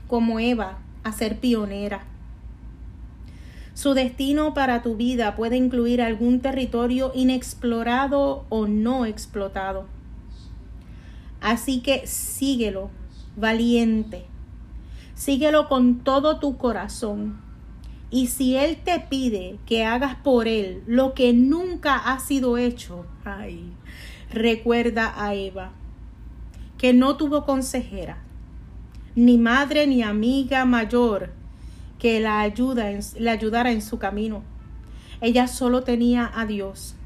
como 0.06 0.40
Eva, 0.40 0.78
a 1.04 1.12
ser 1.12 1.38
pionera. 1.38 2.04
Su 3.80 3.94
destino 3.94 4.52
para 4.52 4.82
tu 4.82 4.94
vida 4.94 5.34
puede 5.36 5.56
incluir 5.56 6.02
algún 6.02 6.40
territorio 6.40 7.12
inexplorado 7.14 8.44
o 8.50 8.66
no 8.66 9.06
explotado. 9.06 9.86
Así 11.40 11.80
que 11.80 12.06
síguelo, 12.06 12.90
valiente. 13.36 14.26
Síguelo 15.14 15.66
con 15.66 16.00
todo 16.00 16.38
tu 16.40 16.58
corazón 16.58 17.40
Y 18.10 18.26
si 18.26 18.54
Él 18.54 18.76
te 18.84 19.00
pide 19.00 19.58
que 19.64 19.86
hagas 19.86 20.14
por 20.16 20.46
Él 20.46 20.82
lo 20.86 21.14
que 21.14 21.32
nunca 21.32 21.96
ha 21.96 22.20
sido 22.20 22.58
hecho, 22.58 23.06
ay, 23.24 23.72
recuerda 24.30 25.14
a 25.16 25.34
Eva, 25.34 25.72
que 26.76 26.92
no 26.92 27.16
tuvo 27.16 27.46
consejera, 27.46 28.18
ni 29.14 29.38
madre 29.38 29.86
ni 29.86 30.02
amiga 30.02 30.66
mayor 30.66 31.39
que 32.00 32.18
la, 32.18 32.40
ayuda 32.40 32.90
la 33.18 33.32
ayudara 33.32 33.70
en 33.70 33.82
su 33.82 33.98
camino. 33.98 34.42
Ella 35.20 35.46
solo 35.46 35.84
tenía 35.84 36.30
a 36.34 36.46
Dios. 36.46 36.96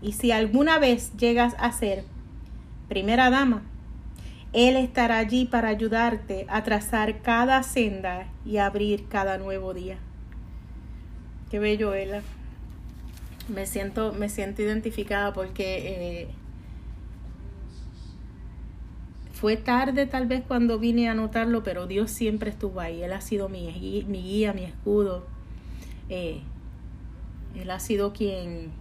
Y 0.00 0.12
si 0.12 0.30
alguna 0.30 0.78
vez 0.78 1.12
llegas 1.16 1.54
a 1.58 1.72
ser 1.72 2.04
primera 2.88 3.28
dama, 3.28 3.62
Él 4.52 4.76
estará 4.76 5.18
allí 5.18 5.46
para 5.46 5.68
ayudarte 5.68 6.46
a 6.48 6.62
trazar 6.62 7.20
cada 7.22 7.62
senda 7.64 8.28
y 8.44 8.58
abrir 8.58 9.08
cada 9.08 9.36
nuevo 9.36 9.74
día. 9.74 9.98
Qué 11.50 11.58
bello, 11.58 11.92
Ella. 11.92 12.22
Me 13.48 13.66
siento, 13.66 14.12
me 14.12 14.28
siento 14.28 14.62
identificada 14.62 15.32
porque 15.32 16.22
eh, 16.22 16.28
fue 19.46 19.56
tarde 19.56 20.06
tal 20.06 20.26
vez 20.26 20.42
cuando 20.42 20.80
vine 20.80 21.08
a 21.08 21.14
notarlo, 21.14 21.62
pero 21.62 21.86
Dios 21.86 22.10
siempre 22.10 22.50
estuvo 22.50 22.80
ahí. 22.80 23.04
Él 23.04 23.12
ha 23.12 23.20
sido 23.20 23.48
mi, 23.48 23.70
guía, 23.70 24.52
mi 24.52 24.64
escudo. 24.64 25.24
Eh, 26.08 26.40
él 27.54 27.70
ha 27.70 27.78
sido 27.78 28.12
quien, 28.12 28.72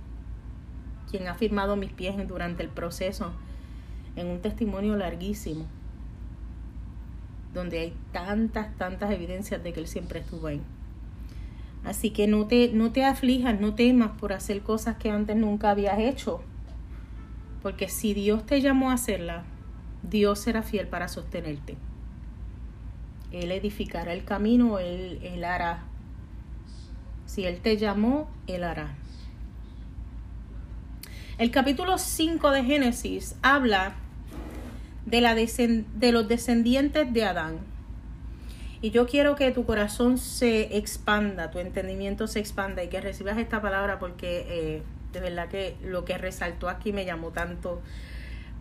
quien 1.11 1.27
ha 1.27 1.35
firmado 1.35 1.75
mis 1.75 1.91
pies 1.91 2.15
durante 2.27 2.63
el 2.63 2.69
proceso 2.69 3.31
en 4.15 4.25
un 4.25 4.41
testimonio 4.41 4.95
larguísimo, 4.95 5.67
donde 7.53 7.81
hay 7.81 7.93
tantas, 8.11 8.75
tantas 8.75 9.11
evidencias 9.11 9.63
de 9.63 9.71
que 9.71 9.81
Él 9.81 9.87
siempre 9.87 10.21
estuvo 10.21 10.47
ahí. 10.47 10.63
Así 11.83 12.09
que 12.09 12.25
no 12.25 12.47
te, 12.47 12.71
no 12.73 12.91
te 12.91 13.05
aflijas, 13.05 13.61
no 13.61 13.75
temas 13.75 14.17
por 14.19 14.33
hacer 14.33 14.61
cosas 14.61 14.97
que 14.97 15.11
antes 15.11 15.35
nunca 15.35 15.69
habías 15.69 15.99
hecho. 15.99 16.41
Porque 17.61 17.87
si 17.87 18.15
Dios 18.15 18.47
te 18.47 18.61
llamó 18.61 18.89
a 18.89 18.95
hacerlas, 18.95 19.45
Dios 20.09 20.39
será 20.39 20.63
fiel 20.63 20.87
para 20.87 21.07
sostenerte. 21.07 21.77
Él 23.31 23.51
edificará 23.51 24.13
el 24.13 24.23
camino, 24.23 24.79
Él, 24.79 25.19
él 25.23 25.43
hará. 25.43 25.83
Si 27.25 27.45
Él 27.45 27.59
te 27.59 27.77
llamó, 27.77 28.29
Él 28.47 28.63
hará. 28.63 28.95
El 31.37 31.51
capítulo 31.51 31.97
5 31.97 32.51
de 32.51 32.63
Génesis 32.63 33.35
habla 33.41 33.95
de, 35.05 35.21
la 35.21 35.35
de 35.35 36.11
los 36.11 36.27
descendientes 36.27 37.11
de 37.11 37.25
Adán. 37.25 37.59
Y 38.81 38.91
yo 38.91 39.07
quiero 39.07 39.35
que 39.35 39.51
tu 39.51 39.65
corazón 39.65 40.17
se 40.17 40.77
expanda, 40.77 41.51
tu 41.51 41.59
entendimiento 41.59 42.27
se 42.27 42.39
expanda 42.39 42.83
y 42.83 42.87
que 42.87 43.01
recibas 43.01 43.37
esta 43.37 43.61
palabra 43.61 43.99
porque 43.99 44.45
eh, 44.47 44.83
de 45.11 45.19
verdad 45.19 45.47
que 45.47 45.75
lo 45.83 46.05
que 46.05 46.17
resaltó 46.17 46.69
aquí 46.69 46.93
me 46.93 47.03
llamó 47.03 47.31
tanto, 47.31 47.81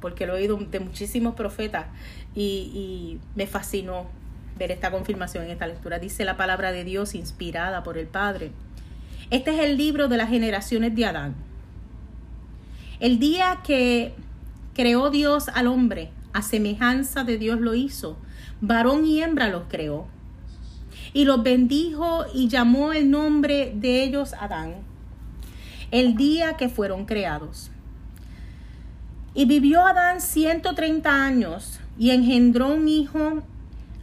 porque 0.05 0.27
lo 0.27 0.35
he 0.37 0.41
oído 0.41 0.59
de 0.59 0.81
muchísimos 0.81 1.35
profetas 1.35 1.87
y, 2.35 3.19
me 3.35 3.47
fascinó 3.47 4.05
ver 4.59 4.71
esta 4.71 4.91
confirmación 4.91 5.45
en 5.45 5.53
esta 5.53 5.67
lectura. 5.67 5.99
Dice 5.99 6.27
la 6.27 6.37
palabra 6.37 6.73
de 6.73 6.85
Dios 6.85 7.15
inspirada 7.15 7.83
por 7.83 7.97
el 7.97 8.07
Padre. 8.07 8.53
Este 9.31 9.53
es 9.53 9.61
el 9.61 9.79
libro 9.79 10.09
de 10.09 10.19
las 10.19 10.29
generaciones 10.29 10.95
de 10.95 11.07
Adán. 11.07 11.35
El 13.01 13.19
día 13.19 13.61
que 13.65 14.13
creó 14.75 15.09
Dios 15.09 15.49
al 15.49 15.69
hombre, 15.69 16.11
a 16.35 16.43
semejanza 16.43 17.25
de 17.25 17.39
Dios 17.39 17.63
lo 17.63 17.75
hizo, 17.75 18.19
varón 18.61 19.07
y 19.07 19.23
hembra 19.23 19.49
los 19.49 19.63
creó 19.71 20.07
y 21.15 21.25
los 21.25 21.43
bendijo 21.43 22.27
y 22.35 22.49
llamó 22.49 22.93
el 22.93 23.11
nombre 23.11 23.73
de 23.75 24.05
ellos 24.05 24.35
Adán, 24.35 24.75
el 25.91 26.15
día 26.15 26.59
que 26.59 26.69
fueron 26.69 27.07
creados. 27.07 27.71
Y 29.35 29.47
vivió 29.47 29.85
Adán 29.85 30.21
130 30.21 31.25
años 31.25 31.81
y 31.99 32.11
engendró 32.11 32.69
un 32.69 32.87
hijo 32.89 33.43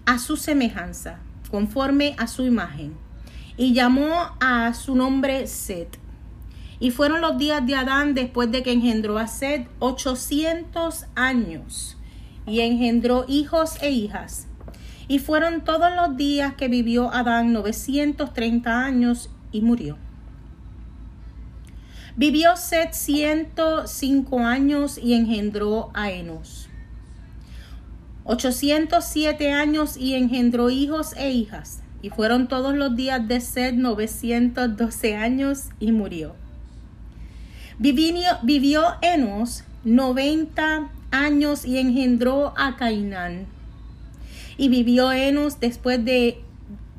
a 0.06 0.20
su 0.20 0.36
semejanza, 0.36 1.20
conforme 1.50 2.16
a 2.18 2.28
su 2.28 2.44
imagen, 2.44 2.96
y 3.56 3.74
llamó 3.74 4.36
a 4.42 4.74
su 4.74 4.94
nombre 4.94 5.48
Set. 5.48 6.00
Y 6.82 6.92
fueron 6.92 7.22
los 7.22 7.38
días 7.38 7.66
de 7.66 7.76
Adán 7.76 8.14
después 8.14 8.52
de 8.52 8.62
que 8.62 8.74
engendró 8.74 9.18
a 9.20 9.28
Set 9.28 9.70
800 9.80 11.06
años, 11.16 11.98
y 12.46 12.60
engendró 12.60 13.26
hijos 13.28 13.78
e 13.82 13.92
hijas. 13.92 14.48
Y 15.08 15.20
fueron 15.20 15.64
todos 15.64 15.94
los 15.96 16.18
días 16.18 16.56
que 16.56 16.68
vivió 16.68 17.14
Adán 17.14 17.54
930 17.54 18.84
años 18.84 19.30
y 19.52 19.62
murió. 19.62 19.98
Vivió 22.16 22.56
Set 22.58 22.94
105 22.94 24.40
años 24.40 24.98
y 24.98 25.14
engendró 25.14 25.92
a 25.94 26.12
Enos. 26.12 26.70
807 28.26 29.52
años 29.52 29.98
y 29.98 30.16
engendró 30.16 30.70
hijos 30.70 31.14
e 31.18 31.32
hijas. 31.32 31.82
Y 32.02 32.10
fueron 32.10 32.48
todos 32.48 32.76
los 32.76 32.96
días 32.96 33.28
de 33.28 33.40
Set 33.40 33.76
912 33.76 35.16
años 35.16 35.70
y 35.80 35.92
murió. 35.92 36.36
Vivió, 37.78 38.38
vivió 38.44 38.84
Enos 39.02 39.64
90 39.84 40.90
años 41.12 41.66
y 41.66 41.78
engendró 41.78 42.54
a 42.58 42.76
Cainán 42.76 43.48
y 44.58 44.70
vivió 44.70 45.12
Enos 45.12 45.60
después 45.60 46.04
de 46.06 46.40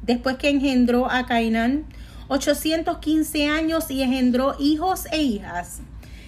después 0.03 0.37
que 0.37 0.49
engendró 0.49 1.09
a 1.09 1.27
Cainán 1.27 1.85
815 2.33 3.47
años 3.47 3.91
y 3.91 4.03
engendró 4.03 4.57
hijos 4.59 5.05
e 5.13 5.23
hijas. 5.23 5.83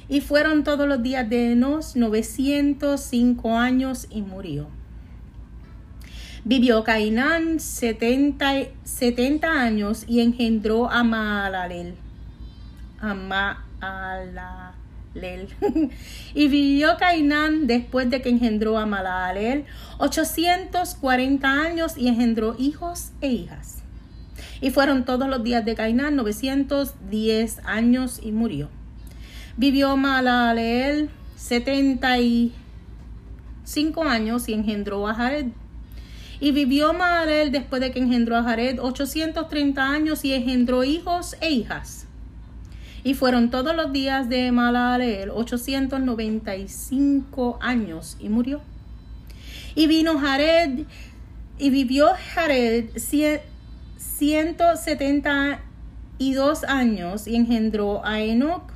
Y 0.07 0.21
fueron 0.21 0.63
todos 0.63 0.87
los 0.87 1.03
días 1.03 1.31
de 1.31 1.53
Enos 1.53 1.97
905 1.97 3.57
años 3.57 4.07
y 4.11 4.21
murió. 4.21 4.69
Vivió 6.45 6.85
Cainán 6.85 7.59
70, 7.59 8.67
70 8.85 9.51
años 9.51 10.05
y 10.07 10.21
engendró 10.21 10.91
a 10.91 11.03
Maalalel. 11.05 11.95
A 13.01 13.15
Maalalel. 13.15 14.29
y 16.35 16.49
vivió 16.49 16.99
Cainán 16.99 17.67
después 17.67 18.11
de 18.11 18.21
que 18.21 18.29
engendró 18.29 18.77
a 18.77 18.85
Malalel 18.85 19.65
840 19.97 21.49
años 21.49 21.97
y 21.97 22.09
engendró 22.09 22.57
hijos 22.59 23.13
e 23.23 23.29
hijas. 23.29 23.84
Y 24.61 24.71
fueron 24.71 25.05
todos 25.05 25.29
los 25.29 25.43
días 25.43 25.65
de 25.65 25.75
Cainán 25.75 26.15
910 26.17 27.61
años 27.65 28.21
y 28.23 28.31
murió. 28.33 28.69
Vivió 29.57 29.97
Malalel 29.97 31.11
75 31.37 34.05
años 34.05 34.49
y 34.49 34.55
engendró 34.55 35.07
a 35.07 35.15
Jared. 35.15 35.47
Y 36.41 36.51
vivió 36.53 36.93
Malalel 36.93 37.53
después 37.53 37.81
de 37.81 37.93
que 37.93 38.01
engendró 38.01 38.37
a 38.37 38.43
Jared 38.43 38.81
830 38.81 39.83
años 39.83 40.25
y 40.25 40.33
engendró 40.33 40.83
hijos 40.85 41.37
e 41.41 41.51
hijas. 41.51 42.07
Y 43.05 43.15
fueron 43.15 43.51
todos 43.51 43.77
los 43.77 43.93
días 43.93 44.29
de 44.29 44.51
Malaleel 44.51 45.31
895 45.31 47.59
años 47.61 48.17
y 48.19 48.29
murió. 48.31 48.63
Y 49.75 49.87
vino 49.87 50.19
Jared 50.19 50.87
y 51.59 51.71
vivió 51.71 52.11
Jared 52.35 52.87
172 54.17 56.65
años 56.65 57.27
y 57.27 57.37
engendró 57.37 58.05
a 58.05 58.21
Enoch 58.21 58.75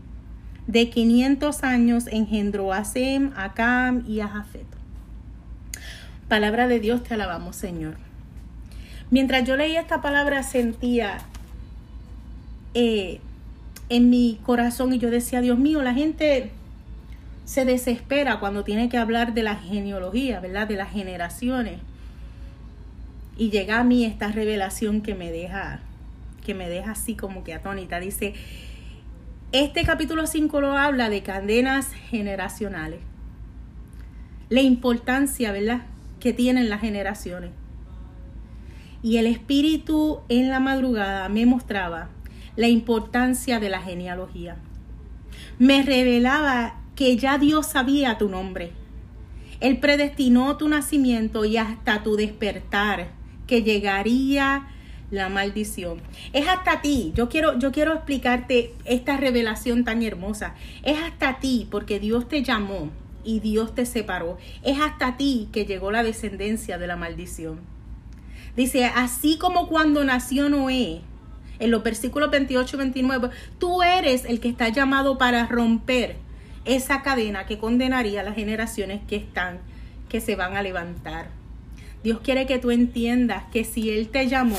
de 0.67 0.89
500 0.89 1.63
años, 1.63 2.07
engendró 2.07 2.73
a 2.73 2.83
Sem, 2.83 3.31
a 3.35 3.53
Cam 3.53 4.03
y 4.07 4.19
a 4.19 4.27
Jafet. 4.27 4.65
Palabra 6.27 6.67
de 6.67 6.79
Dios, 6.79 7.03
te 7.03 7.13
alabamos, 7.13 7.55
Señor. 7.55 7.95
Mientras 9.09 9.45
yo 9.45 9.57
leía 9.57 9.81
esta 9.81 10.01
palabra, 10.01 10.43
sentía 10.43 11.17
eh, 12.73 13.19
en 13.89 14.09
mi 14.09 14.39
corazón 14.43 14.93
y 14.93 14.99
yo 14.99 15.09
decía, 15.09 15.41
Dios 15.41 15.59
mío, 15.59 15.81
la 15.81 15.93
gente 15.93 16.51
se 17.43 17.65
desespera 17.65 18.39
cuando 18.39 18.63
tiene 18.63 18.87
que 18.87 18.97
hablar 18.97 19.33
de 19.33 19.43
la 19.43 19.57
genealogía, 19.57 20.39
¿verdad? 20.39 20.67
De 20.67 20.77
las 20.77 20.91
generaciones. 20.91 21.79
Y 23.37 23.49
llega 23.49 23.79
a 23.79 23.83
mí 23.83 24.05
esta 24.05 24.29
revelación 24.29 25.01
que 25.01 25.15
me 25.15 25.31
deja, 25.31 25.81
que 26.45 26.53
me 26.53 26.69
deja 26.69 26.91
así 26.91 27.15
como 27.15 27.43
que 27.43 27.53
atónita. 27.53 27.99
Dice, 27.99 28.33
este 29.51 29.83
capítulo 29.83 30.27
5 30.27 30.61
lo 30.61 30.77
habla 30.77 31.09
de 31.09 31.23
cadenas 31.23 31.91
generacionales. 32.09 33.01
La 34.47 34.61
importancia, 34.61 35.51
¿verdad?, 35.51 35.81
que 36.21 36.31
tienen 36.31 36.69
las 36.69 36.79
generaciones. 36.79 37.51
Y 39.03 39.17
el 39.17 39.25
espíritu 39.25 40.21
en 40.29 40.49
la 40.49 40.61
madrugada 40.61 41.27
me 41.27 41.45
mostraba 41.45 42.09
la 42.55 42.69
importancia 42.69 43.59
de 43.59 43.69
la 43.69 43.81
genealogía. 43.81 44.55
Me 45.59 45.83
revelaba 45.83 46.79
que 46.95 47.17
ya 47.17 47.37
Dios 47.37 47.67
sabía 47.67 48.17
tu 48.17 48.29
nombre. 48.29 48.71
Él 49.59 49.79
predestinó 49.79 50.55
tu 50.55 50.69
nacimiento 50.69 51.43
y 51.43 51.57
hasta 51.57 52.03
tu 52.03 52.15
despertar 52.15 53.09
que 53.47 53.63
llegaría 53.63 54.67
la 55.11 55.29
maldición. 55.29 56.01
Es 56.33 56.47
hasta 56.47 56.81
ti. 56.81 57.11
Yo 57.13 57.29
quiero, 57.29 57.59
yo 57.59 57.71
quiero 57.71 57.93
explicarte 57.93 58.73
esta 58.85 59.17
revelación 59.17 59.83
tan 59.83 60.01
hermosa. 60.01 60.55
Es 60.83 60.97
hasta 60.97 61.39
ti 61.39 61.67
porque 61.69 61.99
Dios 61.99 62.27
te 62.27 62.43
llamó 62.43 62.89
y 63.23 63.39
Dios 63.41 63.75
te 63.75 63.85
separó. 63.85 64.37
Es 64.63 64.79
hasta 64.79 65.17
ti 65.17 65.49
que 65.51 65.65
llegó 65.65 65.91
la 65.91 66.01
descendencia 66.03 66.77
de 66.77 66.87
la 66.87 66.95
maldición. 66.95 67.59
Dice, 68.55 68.85
así 68.85 69.37
como 69.37 69.67
cuando 69.67 70.03
nació 70.03 70.49
Noé, 70.49 71.01
en 71.59 71.71
los 71.71 71.83
versículos 71.83 72.31
28 72.31 72.75
y 72.75 72.79
29, 72.79 73.29
tú 73.59 73.83
eres 73.83 74.25
el 74.25 74.39
que 74.39 74.49
está 74.49 74.69
llamado 74.69 75.17
para 75.17 75.45
romper 75.45 76.15
esa 76.65 77.01
cadena 77.01 77.45
que 77.45 77.59
condenaría 77.59 78.21
a 78.21 78.23
las 78.23 78.35
generaciones 78.35 79.01
que 79.07 79.15
están, 79.15 79.59
que 80.09 80.21
se 80.21 80.35
van 80.35 80.55
a 80.55 80.63
levantar. 80.63 81.29
Dios 82.03 82.19
quiere 82.21 82.47
que 82.47 82.57
tú 82.57 82.71
entiendas 82.71 83.43
que 83.51 83.63
si 83.63 83.91
Él 83.91 84.09
te 84.09 84.27
llamó, 84.27 84.57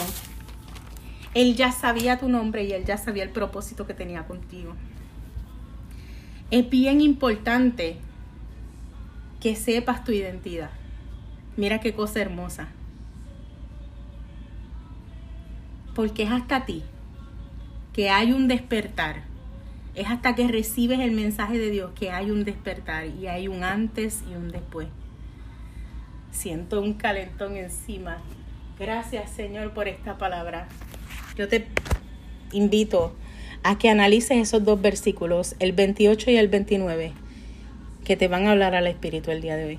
Él 1.34 1.56
ya 1.56 1.72
sabía 1.72 2.18
tu 2.18 2.28
nombre 2.28 2.64
y 2.64 2.72
Él 2.72 2.84
ya 2.84 2.96
sabía 2.96 3.22
el 3.22 3.30
propósito 3.30 3.86
que 3.86 3.94
tenía 3.94 4.26
contigo. 4.26 4.74
Es 6.50 6.68
bien 6.68 7.00
importante 7.00 7.96
que 9.40 9.56
sepas 9.56 10.04
tu 10.04 10.12
identidad. 10.12 10.70
Mira 11.56 11.80
qué 11.80 11.94
cosa 11.94 12.20
hermosa. 12.20 12.68
Porque 15.94 16.24
es 16.24 16.30
hasta 16.30 16.64
ti 16.64 16.82
que 17.92 18.10
hay 18.10 18.32
un 18.32 18.48
despertar. 18.48 19.22
Es 19.94 20.08
hasta 20.08 20.34
que 20.34 20.48
recibes 20.48 21.00
el 21.00 21.12
mensaje 21.12 21.58
de 21.58 21.70
Dios 21.70 21.92
que 21.94 22.10
hay 22.10 22.30
un 22.30 22.44
despertar 22.44 23.06
y 23.06 23.26
hay 23.26 23.48
un 23.48 23.62
antes 23.62 24.22
y 24.30 24.34
un 24.34 24.50
después 24.50 24.88
siento 26.32 26.80
un 26.80 26.94
calentón 26.94 27.56
encima. 27.56 28.18
Gracias 28.78 29.30
Señor 29.30 29.72
por 29.72 29.86
esta 29.86 30.18
palabra. 30.18 30.66
Yo 31.36 31.48
te 31.48 31.66
invito 32.52 33.12
a 33.62 33.78
que 33.78 33.88
analices 33.88 34.36
esos 34.36 34.64
dos 34.64 34.80
versículos, 34.80 35.56
el 35.60 35.72
28 35.72 36.30
y 36.30 36.36
el 36.36 36.48
29, 36.48 37.12
que 38.04 38.16
te 38.16 38.28
van 38.28 38.46
a 38.46 38.52
hablar 38.52 38.74
al 38.74 38.86
Espíritu 38.86 39.30
el 39.30 39.40
día 39.40 39.56
de 39.56 39.64
hoy. 39.64 39.78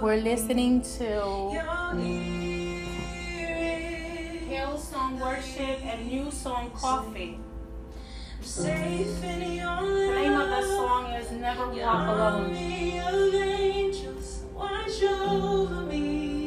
We're 0.00 0.22
listening 0.22 0.80
to 0.80 1.50
Hillsong 4.48 5.18
Worship 5.20 5.82
and 5.84 6.06
New 6.06 6.30
Song 6.30 6.70
Coffee. 6.70 7.36
The 8.56 8.64
name 8.64 10.40
of 10.40 10.48
the 10.48 10.62
song 10.62 11.12
is 11.12 11.30
Never 11.32 11.68
Walk 11.68 12.08
Alone. 12.08 12.78
hasta 14.98 16.37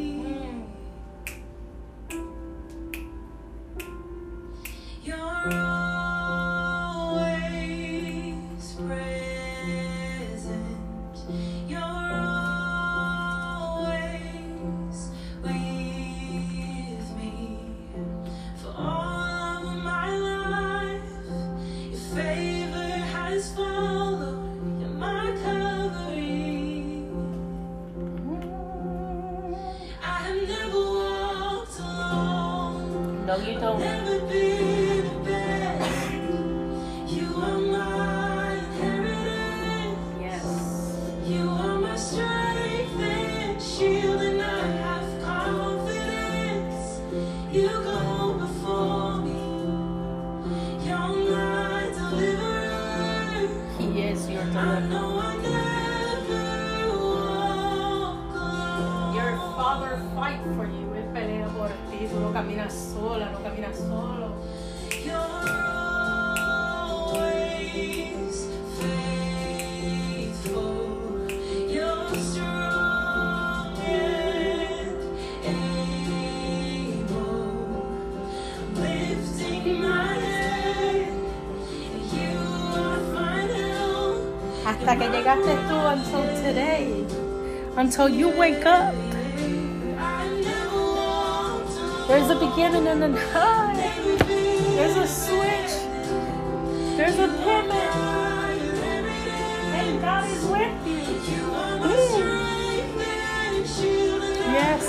que 85.02 85.10
llegaste 85.10 85.56
tú 85.68 85.78
until 85.88 86.22
today, 86.44 87.06
until 87.76 88.08
you 88.08 88.30
wake 88.30 88.66
up. 88.68 88.94
There's 92.08 92.30
a 92.30 92.36
beginning 92.36 92.88
and 92.88 93.04
an 93.04 93.18
end. 93.18 93.80
There's 94.78 94.98
a 94.98 95.08
switch. 95.08 95.74
There's 96.98 97.18
a 97.18 97.30
pivot. 97.30 97.96
And 99.74 100.02
God 100.02 100.30
is 100.30 100.46
with 100.46 100.88
you. 100.88 101.06
Hmm. 101.82 102.22
Yes. 104.54 104.84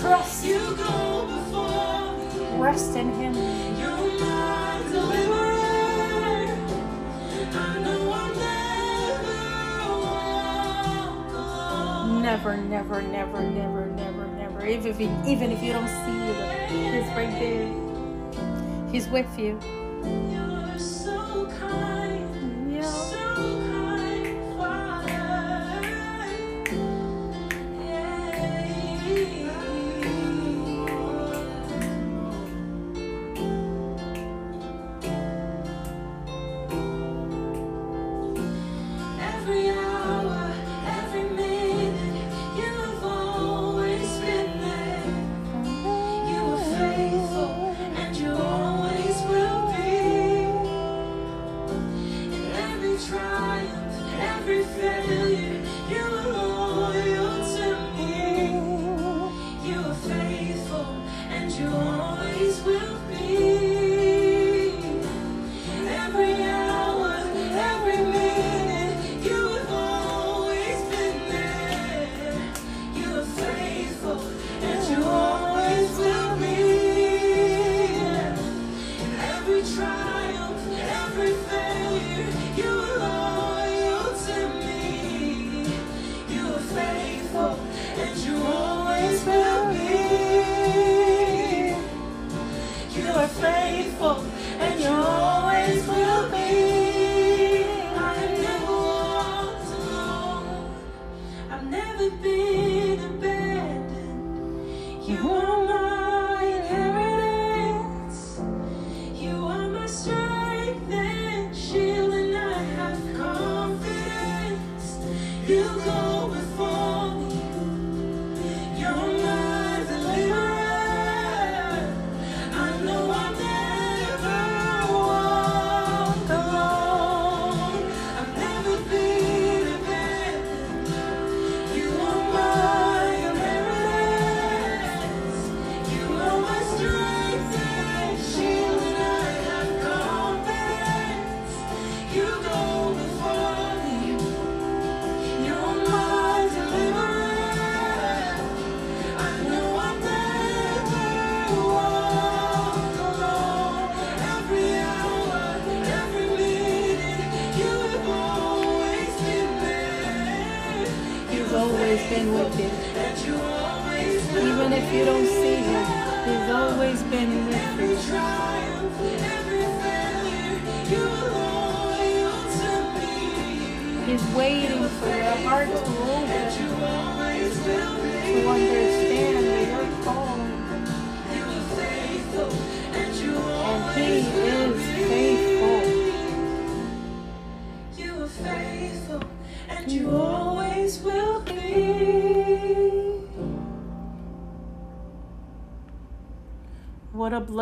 Trust. 0.00 0.46
Rest 2.58 2.96
in 2.96 3.12
Him. 3.12 3.73
Never, 12.56 13.02
never, 13.02 13.40
never, 13.42 13.86
never, 13.86 14.26
never. 14.26 14.66
Even 14.66 14.86
if, 14.86 15.00
even 15.26 15.50
if 15.50 15.62
you 15.62 15.72
don't 15.72 15.88
see 15.88 16.12
Him, 16.12 17.02
He's 17.02 17.08
right 17.16 17.30
there. 17.40 18.90
He's 18.90 19.08
with 19.08 19.38
you. 19.38 19.58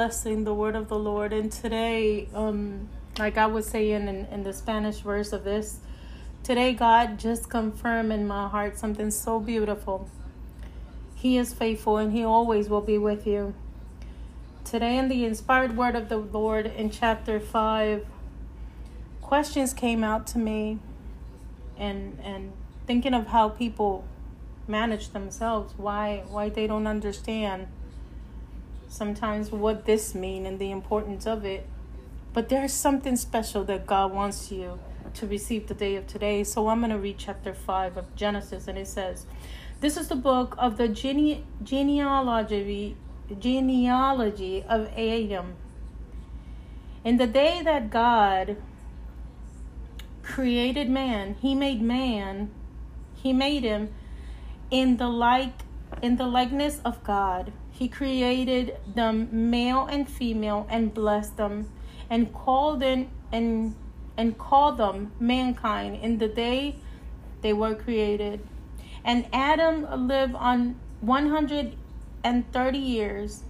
Blessing, 0.02 0.42
the 0.42 0.52
word 0.52 0.74
of 0.74 0.88
the 0.88 0.98
Lord. 0.98 1.32
And 1.32 1.52
today, 1.52 2.26
um, 2.34 2.88
like 3.20 3.38
I 3.38 3.46
was 3.46 3.68
saying 3.68 4.08
in, 4.08 4.26
in 4.32 4.42
the 4.42 4.52
Spanish 4.52 4.96
verse 4.96 5.32
of 5.32 5.44
this, 5.44 5.78
today 6.42 6.72
God 6.72 7.20
just 7.20 7.48
confirmed 7.48 8.10
in 8.10 8.26
my 8.26 8.48
heart 8.48 8.76
something 8.76 9.12
so 9.12 9.38
beautiful. 9.38 10.10
He 11.14 11.38
is 11.38 11.54
faithful 11.54 11.98
and 11.98 12.12
He 12.12 12.24
always 12.24 12.68
will 12.68 12.80
be 12.80 12.98
with 12.98 13.28
you. 13.28 13.54
Today, 14.64 14.98
in 14.98 15.06
the 15.06 15.24
inspired 15.24 15.76
word 15.76 15.94
of 15.94 16.08
the 16.08 16.16
Lord 16.16 16.66
in 16.66 16.90
chapter 16.90 17.38
5, 17.38 18.04
questions 19.20 19.72
came 19.72 20.02
out 20.02 20.26
to 20.28 20.38
me 20.38 20.80
and 21.78 22.18
and 22.24 22.52
thinking 22.88 23.14
of 23.14 23.28
how 23.28 23.50
people 23.50 24.04
manage 24.66 25.10
themselves, 25.10 25.74
why 25.76 26.24
why 26.28 26.48
they 26.48 26.66
don't 26.66 26.88
understand 26.88 27.68
sometimes 28.92 29.50
what 29.50 29.86
this 29.86 30.14
mean 30.14 30.44
and 30.44 30.58
the 30.58 30.70
importance 30.70 31.26
of 31.26 31.44
it. 31.44 31.66
But 32.34 32.50
there's 32.50 32.72
something 32.72 33.16
special 33.16 33.64
that 33.64 33.86
God 33.86 34.12
wants 34.12 34.52
you 34.52 34.78
to 35.14 35.26
receive 35.26 35.66
the 35.66 35.74
day 35.74 35.96
of 35.96 36.06
today. 36.06 36.44
So 36.44 36.68
I'm 36.68 36.80
going 36.80 36.90
to 36.90 36.98
read 36.98 37.16
chapter 37.18 37.54
5 37.54 37.96
of 37.96 38.14
Genesis 38.14 38.68
and 38.68 38.76
it 38.78 38.86
says, 38.86 39.26
This 39.80 39.96
is 39.96 40.08
the 40.08 40.16
book 40.16 40.54
of 40.58 40.76
the 40.76 40.88
gene- 40.88 41.44
genealogy 41.62 42.96
genealogy 43.38 44.62
of 44.68 44.88
Adam. 44.96 45.56
In 47.02 47.16
the 47.16 47.26
day 47.26 47.62
that 47.64 47.90
God 47.90 48.56
created 50.22 50.90
man, 50.90 51.36
he 51.40 51.54
made 51.54 51.80
man, 51.80 52.50
he 53.14 53.32
made 53.32 53.62
him 53.62 53.94
in 54.70 54.98
the 54.98 55.08
like 55.08 55.62
in 56.02 56.16
the 56.16 56.26
likeness 56.26 56.80
of 56.84 57.02
God. 57.04 57.52
He 57.72 57.88
created 57.88 58.76
them 58.94 59.50
male 59.50 59.86
and 59.86 60.08
female 60.08 60.66
and 60.70 60.94
blessed 60.94 61.36
them 61.36 61.70
and 62.08 62.32
called 62.32 62.80
them 62.80 63.08
and 63.32 63.74
and 64.16 64.36
called 64.38 64.76
them 64.76 65.10
mankind 65.18 65.96
in 65.96 66.18
the 66.18 66.28
day 66.28 66.76
they 67.40 67.52
were 67.52 67.74
created. 67.74 68.40
And 69.04 69.26
Adam 69.32 70.06
lived 70.06 70.34
on 70.34 70.76
130 71.00 72.78
years 72.78 73.42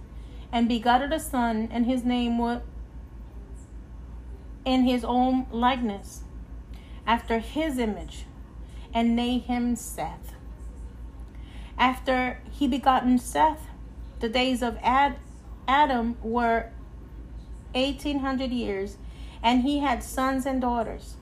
and 0.51 0.67
begot 0.67 1.11
a 1.11 1.19
son 1.19 1.67
and 1.71 1.85
his 1.85 2.03
name 2.03 2.37
was 2.37 2.61
in 4.65 4.83
his 4.83 5.03
own 5.03 5.45
likeness 5.51 6.21
after 7.05 7.39
his 7.39 7.77
image 7.77 8.25
and 8.93 9.15
named 9.15 9.43
him 9.43 9.75
Seth. 9.75 10.33
After 11.77 12.39
he 12.49 12.67
begotten 12.67 13.17
Seth, 13.17 13.67
the 14.23 14.29
days 14.29 14.61
of 14.61 14.77
Ad, 14.81 15.17
Adam 15.67 16.15
were 16.23 16.69
1800 17.73 18.51
years, 18.51 18.95
and 19.43 19.63
he 19.63 19.79
had 19.79 20.01
sons 20.01 20.45
and 20.45 20.61
daughters. 20.61 21.15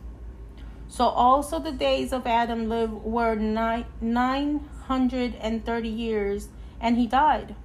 So 0.87 1.05
also 1.05 1.57
the 1.57 1.71
days 1.71 2.13
of 2.13 2.27
Adam 2.27 2.69
lived 2.69 2.93
were 2.93 3.33
nine, 3.33 3.85
930 4.01 5.89
years, 5.89 6.49
and 6.79 6.95
he 6.95 7.07
died. 7.07 7.55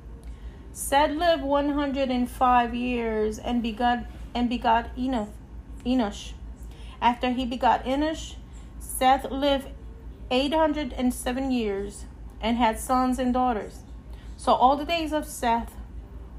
Seth 0.73 1.11
lived 1.11 1.43
105 1.43 2.75
years 2.75 3.39
and 3.39 3.63
begot 3.63 4.07
and 4.35 4.49
begot 4.49 4.89
Enoch, 4.97 5.29
Enosh. 5.85 6.33
After 7.03 7.33
he 7.33 7.45
begot 7.45 7.85
Enosh, 7.85 8.37
Seth 8.81 9.31
lived 9.31 9.69
807 10.31 11.51
years 11.51 12.07
and 12.41 12.57
had 12.57 12.81
sons 12.81 13.19
and 13.19 13.35
daughters. 13.35 13.81
So 14.37 14.53
all 14.53 14.77
the 14.77 14.85
days 14.85 15.13
of 15.13 15.27
Seth 15.27 15.75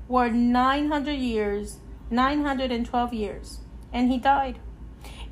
were 0.08 0.30
900 0.30 1.12
years, 1.14 1.80
912 2.10 3.14
years, 3.14 3.60
and 3.92 4.10
he 4.12 4.18
died. 4.18 4.60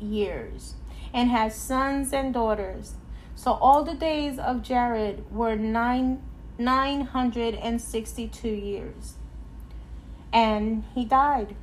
years 0.00 0.74
and 1.12 1.30
had 1.30 1.52
sons 1.52 2.12
and 2.12 2.34
daughters. 2.34 2.94
So 3.34 3.52
all 3.52 3.84
the 3.84 3.94
days 3.94 4.38
of 4.38 4.62
Jared 4.62 5.30
were 5.30 5.56
nine, 5.56 6.22
962 6.58 8.48
years 8.48 9.14
and 10.32 10.84
he 10.94 11.04
died. 11.04 11.54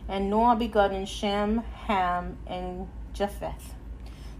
and 0.08 0.30
Noah 0.30 0.58
begot 0.58 1.08
Shem, 1.08 1.64
Ham, 1.88 2.38
and 2.46 2.88
Japheth. 3.14 3.74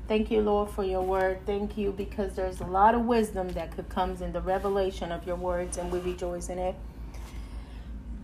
Thank 0.08 0.30
you, 0.30 0.42
Lord, 0.42 0.70
for 0.70 0.84
your 0.84 1.02
word. 1.02 1.46
Thank 1.46 1.78
you 1.78 1.92
because 1.92 2.36
there's 2.36 2.60
a 2.60 2.66
lot 2.66 2.96
of 2.96 3.06
wisdom 3.06 3.50
that 3.50 3.76
could 3.76 3.90
comes 3.90 4.22
in 4.22 4.34
the 4.34 4.42
revelation 4.42 5.12
of 5.12 5.26
your 5.26 5.38
words, 5.38 5.78
and 5.78 5.92
we 5.92 6.00
rejoice 6.00 6.50
in 6.50 6.60
it. 6.60 6.76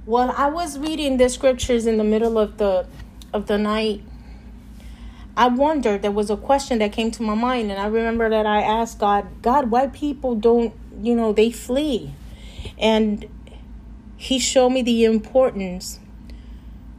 Well, 0.06 0.34
I 0.38 0.50
was 0.50 0.78
reading 0.78 1.18
the 1.18 1.30
scriptures 1.30 1.86
in 1.86 1.98
the 1.98 2.04
middle 2.04 2.38
of 2.38 2.58
the 2.58 2.88
of 3.34 3.48
the 3.48 3.58
night 3.58 4.02
I 5.38 5.50
wondered, 5.50 6.02
there 6.02 6.10
was 6.10 6.32
a 6.32 6.36
question 6.36 6.80
that 6.80 6.92
came 6.92 7.12
to 7.12 7.22
my 7.22 7.36
mind, 7.36 7.70
and 7.70 7.80
I 7.80 7.86
remember 7.86 8.28
that 8.28 8.48
I 8.48 8.63
asked 8.63 8.98
God, 8.98 9.44
God, 9.44 9.70
why 9.70 9.86
people 9.86 10.34
don't, 10.34 10.74
you 11.00 11.16
know, 11.16 11.32
they 11.32 11.52
flee? 11.52 12.16
And 12.80 13.30
He 14.18 14.40
showed 14.40 14.72
me 14.72 14.82
the 14.82 15.06
importance 15.06 15.99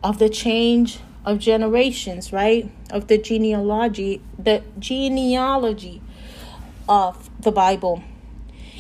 of 0.05 0.21
the 0.21 0.29
change 0.29 1.01
of 1.25 1.41
generations, 1.41 2.33
right? 2.33 2.71
Of 2.91 3.09
the 3.09 3.19
genealogy, 3.19 4.23
the 4.39 4.63
genealogy 4.79 6.01
of 6.89 7.29
the 7.41 7.53
Bible. 7.53 8.03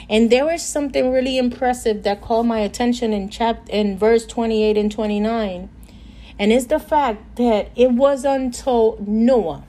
And 0.09 0.31
there 0.31 0.47
was 0.47 0.63
something 0.63 1.13
really 1.13 1.37
impressive 1.37 2.03
that 2.05 2.23
called 2.23 2.47
my 2.47 2.61
attention 2.61 3.13
in 3.13 3.29
chapter 3.29 3.71
in 3.71 3.99
verse 3.99 4.25
28 4.25 4.79
and 4.79 4.91
29 4.91 5.69
and 6.39 6.53
it's 6.53 6.67
the 6.67 6.79
fact 6.79 7.37
that 7.37 7.71
it 7.75 7.93
was 7.93 8.25
until 8.25 8.97
Noah 9.05 9.65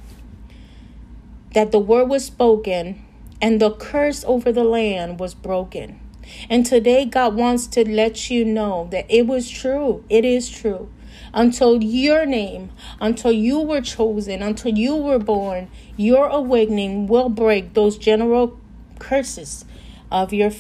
that 1.54 1.72
the 1.72 1.80
word 1.80 2.10
was 2.10 2.26
spoken 2.26 3.04
and 3.42 3.60
the 3.60 3.72
curse 3.72 4.24
over 4.28 4.52
the 4.52 4.64
land 4.64 5.20
was 5.20 5.34
broken. 5.34 6.00
And 6.48 6.64
today, 6.64 7.06
God 7.06 7.34
wants 7.34 7.66
to 7.68 7.90
let 7.90 8.30
you 8.30 8.46
know 8.46 8.88
that 8.92 9.06
it 9.10 9.26
was 9.26 9.50
true. 9.50 10.04
It 10.10 10.26
is 10.26 10.48
true. 10.48 10.92
Until 11.34 11.84
your 11.84 12.26
name, 12.26 12.72
until 13.00 13.32
you 13.32 13.60
were 13.60 13.82
chosen, 13.82 14.42
until 14.42 14.78
you 14.78 14.96
were 14.96 15.20
born, 15.20 15.70
your 15.96 16.28
awakening 16.28 17.08
will 17.08 17.30
break 17.30 17.74
those 17.74 17.98
general 17.98 18.60
curses 18.98 19.66
of 20.12 20.34
your 20.34 20.52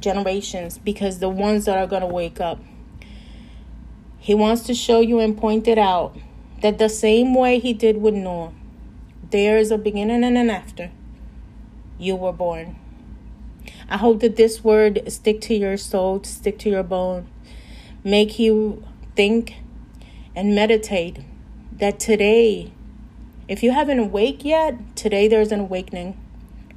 generations 0.00 0.78
because 0.78 1.18
the 1.18 1.28
ones 1.28 1.64
that 1.64 1.78
are 1.78 1.86
going 1.86 2.02
to 2.02 2.06
wake 2.06 2.40
up 2.40 2.60
he 4.28 4.34
wants 4.34 4.60
to 4.64 4.74
show 4.74 5.00
you 5.00 5.20
and 5.20 5.38
point 5.38 5.66
it 5.66 5.78
out 5.78 6.14
that 6.60 6.76
the 6.76 6.90
same 6.90 7.32
way 7.34 7.58
He 7.58 7.72
did 7.72 8.02
with 8.02 8.12
Noah, 8.12 8.52
there 9.30 9.56
is 9.56 9.70
a 9.70 9.78
beginning 9.78 10.22
and 10.22 10.36
an 10.36 10.50
after. 10.50 10.90
You 11.98 12.14
were 12.16 12.34
born. 12.34 12.76
I 13.88 13.96
hope 13.96 14.20
that 14.20 14.36
this 14.36 14.62
word 14.62 15.02
stick 15.10 15.40
to 15.42 15.54
your 15.54 15.78
soul, 15.78 16.22
stick 16.24 16.58
to 16.58 16.68
your 16.68 16.82
bone, 16.82 17.26
make 18.04 18.38
you 18.38 18.84
think 19.16 19.54
and 20.38 20.54
meditate 20.54 21.18
that 21.72 21.98
today, 21.98 22.70
if 23.48 23.60
you 23.64 23.72
haven't 23.72 23.98
awake 23.98 24.44
yet, 24.44 24.94
today 24.94 25.26
there's 25.26 25.50
an 25.50 25.58
awakening, 25.58 26.16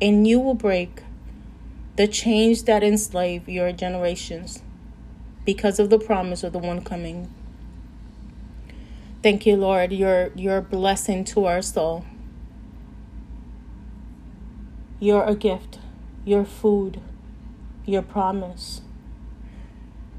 and 0.01 0.27
you 0.27 0.39
will 0.39 0.55
break 0.55 1.03
the 1.95 2.07
chains 2.07 2.63
that 2.63 2.83
enslave 2.83 3.47
your 3.47 3.71
generations 3.71 4.63
because 5.45 5.77
of 5.77 5.91
the 5.91 5.99
promise 5.99 6.43
of 6.43 6.53
the 6.53 6.57
one 6.57 6.83
coming. 6.83 7.31
Thank 9.21 9.45
you, 9.45 9.55
Lord. 9.57 9.93
You're 9.93 10.31
you're 10.33 10.61
blessing 10.61 11.23
to 11.25 11.45
our 11.45 11.61
soul. 11.61 12.03
You're 14.99 15.25
a 15.25 15.35
gift 15.35 15.77
your 16.25 16.45
food, 16.45 16.99
your 17.85 18.01
promise. 18.01 18.81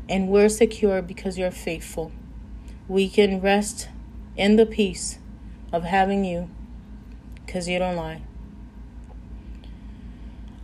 And 0.09 0.29
we're 0.29 0.49
secure 0.49 1.03
because 1.03 1.39
you're 1.39 1.51
faithful. 1.51 2.13
We 2.89 3.09
can 3.09 3.41
rest 3.41 3.89
in 4.37 4.57
the 4.57 4.67
peace 4.67 5.19
of 5.73 5.85
having 5.85 6.25
you 6.25 6.51
because 7.45 7.69
you 7.69 7.79
don't 7.79 7.97
lie. 7.97 8.23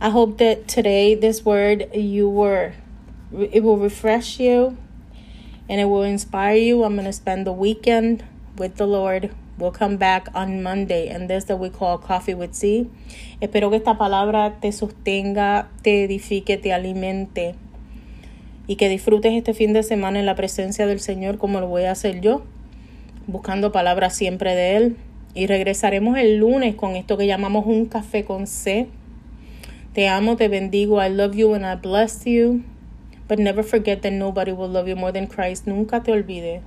I 0.01 0.09
hope 0.09 0.37
that 0.37 0.67
today 0.67 1.15
this 1.15 1.43
word 1.43 1.93
you 1.93 2.29
were 2.29 2.73
it 3.31 3.63
will 3.63 3.77
refresh 3.77 4.39
you 4.39 4.77
and 5.67 5.79
it 5.79 5.85
will 5.85 6.03
inspire 6.03 6.55
you. 6.55 6.83
I'm 6.83 6.95
going 6.95 7.05
to 7.05 7.13
spend 7.13 7.45
the 7.45 7.53
weekend 7.53 8.23
with 8.57 8.77
the 8.77 8.87
Lord 8.87 9.35
We'll 9.59 9.71
come 9.71 9.97
back 9.97 10.29
on 10.33 10.63
Monday 10.63 11.09
and 11.09 11.29
this 11.29 11.43
that 11.45 11.57
we 11.57 11.69
call 11.69 11.97
Coffee 11.97 12.33
with 12.33 12.53
C. 12.55 12.89
Espero 13.41 13.69
que 13.69 13.75
esta 13.75 13.97
palabra 13.97 14.57
te 14.61 14.71
sostenga, 14.71 15.67
te 15.83 16.05
edifique, 16.05 16.61
te 16.61 16.71
alimente 16.71 17.55
y 18.69 18.75
que 18.75 18.87
disfrutes 18.87 19.33
este 19.33 19.55
fin 19.55 19.73
de 19.73 19.81
semana 19.81 20.19
en 20.19 20.27
la 20.27 20.35
presencia 20.35 20.85
del 20.85 20.99
Señor 20.99 21.39
como 21.39 21.59
lo 21.59 21.67
voy 21.67 21.85
a 21.85 21.91
hacer 21.91 22.21
yo, 22.21 22.43
buscando 23.25 23.71
palabras 23.71 24.15
siempre 24.15 24.53
de 24.53 24.77
Él. 24.77 24.97
Y 25.33 25.47
regresaremos 25.47 26.19
el 26.19 26.37
lunes 26.37 26.75
con 26.75 26.95
esto 26.95 27.17
que 27.17 27.25
llamamos 27.25 27.65
un 27.65 27.87
café 27.87 28.25
con 28.25 28.45
C. 28.45 28.87
Te 29.93 30.07
amo, 30.07 30.35
te 30.35 30.49
bendigo. 30.49 31.03
I 31.03 31.09
love 31.09 31.35
you 31.35 31.55
and 31.55 31.65
I 31.65 31.81
bless 31.81 32.25
you. 32.25 32.61
But 33.27 33.39
never 33.39 33.63
forget 33.63 34.03
that 34.03 34.13
nobody 34.13 34.51
will 34.51 34.71
love 34.71 34.87
you 34.87 34.95
more 34.95 35.11
than 35.11 35.25
Christ. 35.25 35.65
Nunca 35.65 36.03
te 36.03 36.11
olvides 36.11 36.61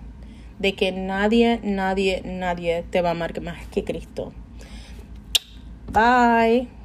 de 0.58 0.74
que 0.74 0.90
nadie, 0.90 1.60
nadie, 1.62 2.20
nadie 2.24 2.82
te 2.90 3.00
va 3.00 3.10
a 3.10 3.12
amar 3.12 3.40
más 3.42 3.64
que 3.68 3.84
Cristo. 3.84 4.32
Bye. 5.92 6.81